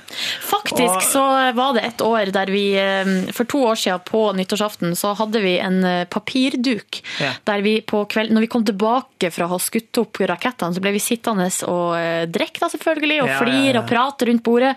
[0.47, 1.23] Faktisk Og- så
[1.57, 5.41] var det et år der vi eh, For to år siden på nyttårsaften så hadde
[5.43, 7.01] vi en eh, papirduk.
[7.21, 7.33] Ja.
[7.49, 10.81] Der vi på kveld, når vi kom tilbake fra å ha skutt opp rakettene, så
[10.83, 13.81] ble vi sittende og eh, drikke, da selvfølgelig, og Ja, ja, flire ja.
[13.83, 14.73] og prate rundt bordet.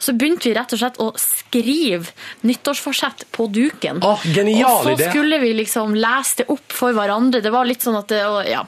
[0.00, 2.10] Så begynte vi rett og slett å skrive
[2.46, 4.00] nyttårsforsett på duken.
[4.04, 5.10] Oh, genial og så idé.
[5.10, 7.42] skulle vi liksom lese det opp for hverandre.
[7.44, 8.20] Det var litt sånn at det
[8.50, 8.62] ja,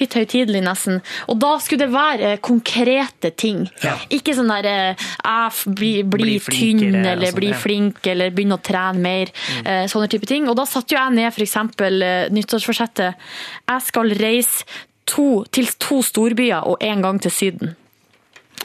[0.00, 1.00] litt høytidelig nesten.
[1.28, 3.66] Og da skulle det være eh, konkrete ting.
[4.14, 7.58] Ikke sånn der eh, jeg blir bli, tynn eller sånn, bli ja.
[7.58, 9.32] flink eller begynne å trene mer.
[9.64, 9.88] Mm.
[9.90, 10.48] Sånne type ting.
[10.50, 13.28] Og da satte jo jeg ned eksempel eh, nyttårsforsettet.
[13.68, 14.64] Jeg skal reise
[15.08, 17.77] to, til to storbyer og en gang til Syden.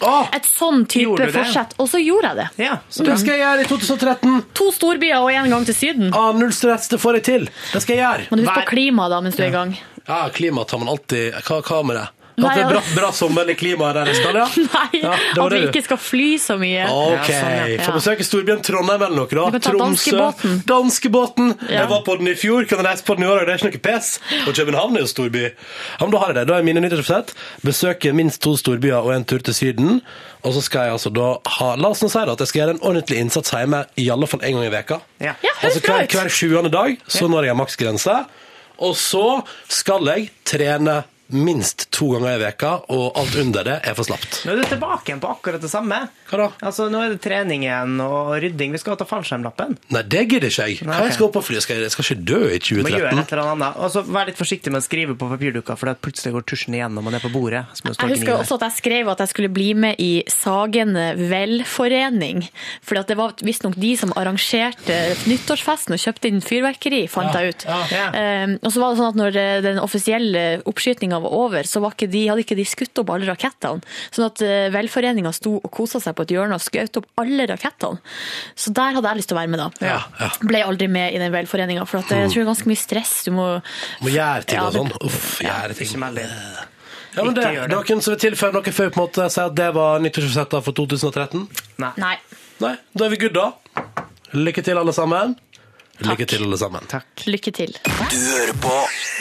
[0.02, 1.76] Åh, Et sånn type fortsett forsett.
[1.78, 2.48] Og så gjorde jeg det.
[2.66, 4.42] Ja, så det skal jeg gjøre i 2013.
[4.54, 6.14] To storbyer og en gang til Syden.
[6.14, 7.50] Ah, null stress, det får jeg til.
[7.74, 8.28] Det skal jeg gjøre.
[8.32, 9.78] Men husk på klimaet klima da mens du er i gang.
[10.08, 12.08] Ja, klima tar man alltid Hva, hva med det?
[12.38, 14.46] Nei, At det er bra bra, sommer i klimaet der jeg skal, ja?
[14.74, 15.12] Nei, Ja,
[15.44, 16.88] at vi ikke skal fly så mye.
[16.90, 17.84] Ok, Ja, sånn, ja.
[17.86, 19.46] Få besøke storbyen Trondheim eller noe, da.
[19.54, 20.56] Du kan ta danskebåten.
[20.70, 21.54] Danskebåten!
[21.70, 21.84] Ja.
[21.84, 23.62] Jeg var på den i fjor, kan reise på den i år, og det er
[23.62, 24.10] ikke noe pes.
[24.48, 25.44] Og København er jo storby.
[25.46, 26.46] Ja, men da har jeg det.
[26.50, 27.34] Da er mine nyttårsforsett
[27.70, 30.02] besøke minst to storbyer og en tur til Syden.
[30.44, 31.30] Og så skal jeg altså da
[31.60, 34.10] ha La oss nå si det, at jeg skal gjøre en ordentlig innsats hjemme i
[34.12, 34.98] alle fall en gang i veka.
[35.24, 35.36] Ja.
[35.46, 36.16] Ja, høres Altså bra hver, ut.
[36.18, 38.18] hver sjuende dag så når jeg maksgrense.
[38.84, 39.26] Og så
[39.72, 41.04] skal jeg trene
[41.34, 44.42] minst to ganger i veka, og alt under det er for slapt.
[44.46, 46.00] Nå er du tilbake igjen på akkurat det samme.
[46.30, 46.48] Hva da?
[46.70, 48.74] Altså, Nå er det trening igjen og rydding.
[48.76, 49.78] Vi skal ta fallskjermlappen.
[49.94, 50.80] Nei, det gidder ikke jeg.
[50.86, 51.10] Nei, Hva ok.
[51.10, 51.62] jeg skal opp på fly?
[51.64, 53.24] Skal jeg, jeg skal ikke dø i Må gjøre 2013.
[53.24, 53.80] et eller annet.
[53.84, 56.76] Og så Vær litt forsiktig med å skrive på papirduka, for at plutselig går tusjen
[56.78, 57.64] igjen når man er på bordet.
[57.74, 62.44] som Jeg husker også at jeg skrev at jeg skulle bli med i Sagen velforening.
[62.84, 64.98] For det var visstnok de som arrangerte
[65.30, 67.66] nyttårsfesten og kjøpte inn fyrverkeri, fant jeg ut.
[67.94, 68.10] Ja.
[68.46, 71.82] Um, og så var det sånn at når eh, den offisielle oppskytinga var over, så
[71.84, 73.84] var ikke de, hadde ikke de skutt opp alle rakettene.
[74.14, 77.48] Sånn at uh, velforeninga sto og kosa seg på et hjørne og skjøt opp alle
[77.50, 78.02] rakettene.
[78.56, 79.88] Så der hadde jeg lyst til å være med, da.
[79.94, 80.30] Ja, ja.
[80.44, 82.84] Ble aldri med i den velforeninga, for at det, jeg tror det er ganske mye
[82.84, 83.16] stress.
[83.28, 83.48] Du må
[84.04, 84.94] Må gjøre ting Ja, og sånn.
[85.08, 85.98] Uff, gjøre ting.
[87.14, 87.68] Ja, men det, det.
[87.70, 90.78] Noen som vil tilføye noe før på en måte sier at det var nyttårsforsettene for
[90.80, 91.46] 2013?
[91.84, 91.92] Nei.
[92.02, 92.16] Nei.
[92.64, 93.52] Nei, da er vi good, da.
[94.34, 95.36] Lykke til, alle sammen.
[96.02, 96.86] Lykke til, alle sammen.
[96.90, 97.22] Takk.
[97.30, 97.76] Lykke til.
[97.86, 98.72] Du hører på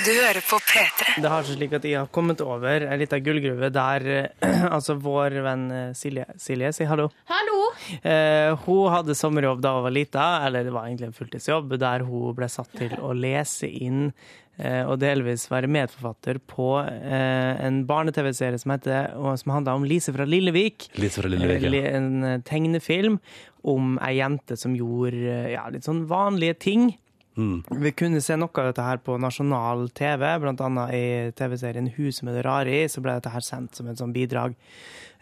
[0.06, 1.18] Du hører på P3.
[1.20, 4.96] Det har seg slik at jeg har kommet over ei lita gullgruve der eh, altså
[4.96, 7.10] vår venn eh, Silje Silje, si hallo.
[7.28, 7.58] Hallo!
[8.00, 12.06] Eh, hun hadde sommerjobb da hun var lita, eller det var egentlig en fulltidsjobb, der
[12.08, 14.40] hun ble satt til å lese inn eh,
[14.86, 20.26] og delvis være medforfatter på eh, en barne-TV-serie som, heter- som handler om Lise fra
[20.28, 20.90] Lillevik.
[21.00, 21.72] Lise fra Lillevik, ja.
[21.80, 23.16] Eh, En eh, tegnefilm
[23.64, 26.90] om ei jente som gjorde eh, ja, litt sånn vanlige ting.
[27.32, 32.34] Vi kunne se noe av dette her på nasjonal TV, annet i TV-serien Huset med
[32.36, 34.52] det rare i, så ble dette her sendt som et sånn bidrag.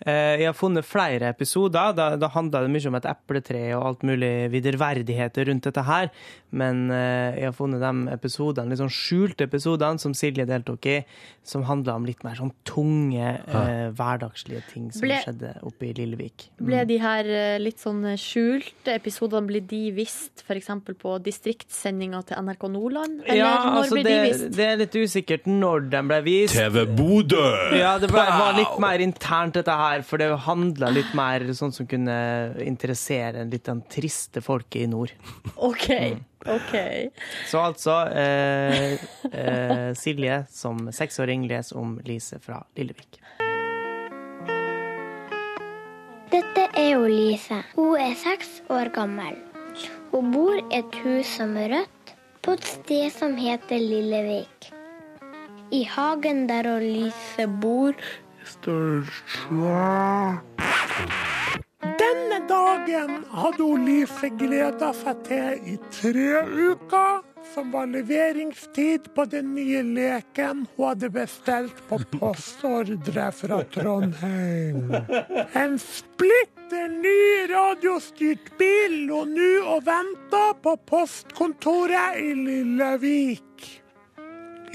[0.06, 1.92] Eh, Jeg har funnet flere episoder.
[1.96, 6.08] Da, da handla det mye om et epletre og alt mulig viderverdigheter rundt dette her.
[6.50, 10.96] Men eh, jeg har funnet de episodene, litt sånn skjulte episodene som Silje deltok i,
[11.46, 15.92] som handla om litt mer sånn tunge, eh, hverdagslige ting som Ble- skjedde oppe i
[15.94, 16.48] Lillevik.
[16.58, 20.72] Ble de her eh, litt sånn skjulte episodene ble de vist f.eks.
[20.98, 23.20] på distriktssendinga til NRK Nordland?
[23.26, 24.56] Eller Ja, når altså ble det, de vist?
[24.56, 26.54] det er litt usikkert når de ble vist.
[26.58, 27.46] TV Bodø!
[27.78, 31.74] Ja, det ble, var litt mer internt dette her, for det handla litt mer sånn
[31.74, 32.16] som kunne
[32.64, 35.12] interessere litt den triste folket i nord.
[35.56, 35.88] OK.
[35.90, 36.24] Mm.
[36.56, 36.74] ok.
[37.50, 38.96] Så altså eh,
[39.32, 43.20] eh, Silje som seksåring leser om Lise fra Lillevik.
[46.30, 47.64] Dette er jo Lise.
[47.74, 49.34] Hun er seks år gammel.
[50.12, 54.70] Hun bor i et hus som er rødt, på et sted som heter Lillevik.
[55.74, 57.94] I hagen der Lise bor,
[62.00, 67.20] Denne dagen hadde Lise gleda seg til i tre uker,
[67.54, 74.94] som var leveringstid på den nye leken hun hadde bestilt på postordre fra Trondheim.
[75.56, 77.20] En splitter ny
[77.50, 83.49] radiostyrt bil lå nå og venta på postkontoret i Lillevik.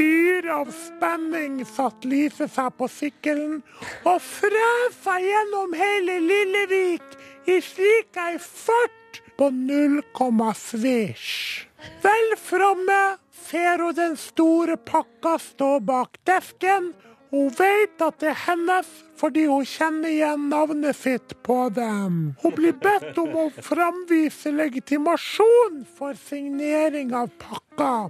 [0.01, 3.61] Yr av spenning satt Lise seg på sykkelen
[4.03, 7.15] og frøsa gjennom hele Lillevik
[7.47, 11.63] i slik ei fart på null komma svisj.
[12.03, 13.01] Vel framme
[13.47, 16.91] ser hun den store pakka stå bak desken.
[17.35, 18.87] Hun vet at det er hennes
[19.19, 22.19] fordi hun kjenner igjen navnet sitt på dem.
[22.39, 28.07] Hun blir bedt om å framvise legitimasjon for signering av pakka,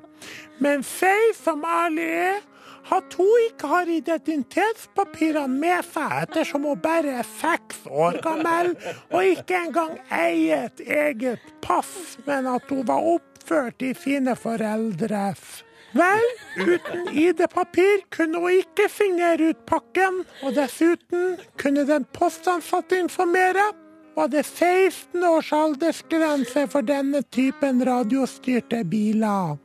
[0.61, 2.39] men sier som ærlig er
[2.93, 8.76] at hun ikke har identitetspapirene med seg, ettersom hun bare er seks år gammel
[9.09, 15.63] og ikke engang eier et eget pass, men at hun var oppført i sine foreldres.
[15.95, 16.25] Vel,
[16.59, 23.69] uten ID-papir kunne hun ikke signere ut pakken, og dessuten kunne den postansatte informere
[24.15, 29.55] var det 16 års aldersgrense for denne typen radiostyrte biler.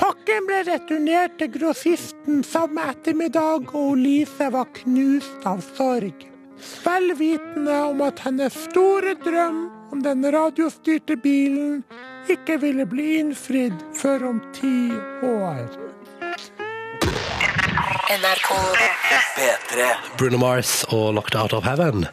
[0.00, 6.24] Pakken ble returnert til grossisten samme ettermiddag, og Lise var knust av sorg.
[6.84, 11.82] Vel vitende om at hennes store drøm om den radiostyrte bilen
[12.34, 14.90] ikke ville bli innfridd før om ti
[15.26, 15.64] år.
[18.10, 18.48] NRK
[19.36, 19.84] P3.
[20.18, 22.06] Bruno Mars og Locked Out of Heaven.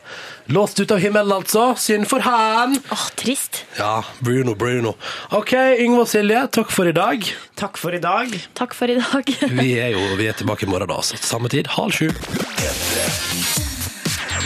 [0.53, 1.71] Låst ut av himmelen, altså.
[1.81, 2.77] Synd for han.
[2.93, 3.63] Åh, trist.
[3.79, 4.93] Ja, Bruno, Bruno.
[5.33, 7.25] OK, Yngve og Silje, takk for i dag.
[7.57, 8.37] Takk for i dag.
[8.57, 9.33] Takk for i dag.
[9.61, 11.01] Vi er jo vi er tilbake i morgen, da.
[11.01, 12.13] Så samme tid, halv sju.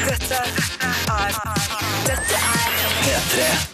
[0.08, 1.36] Dette er
[2.08, 3.71] Dette er P3.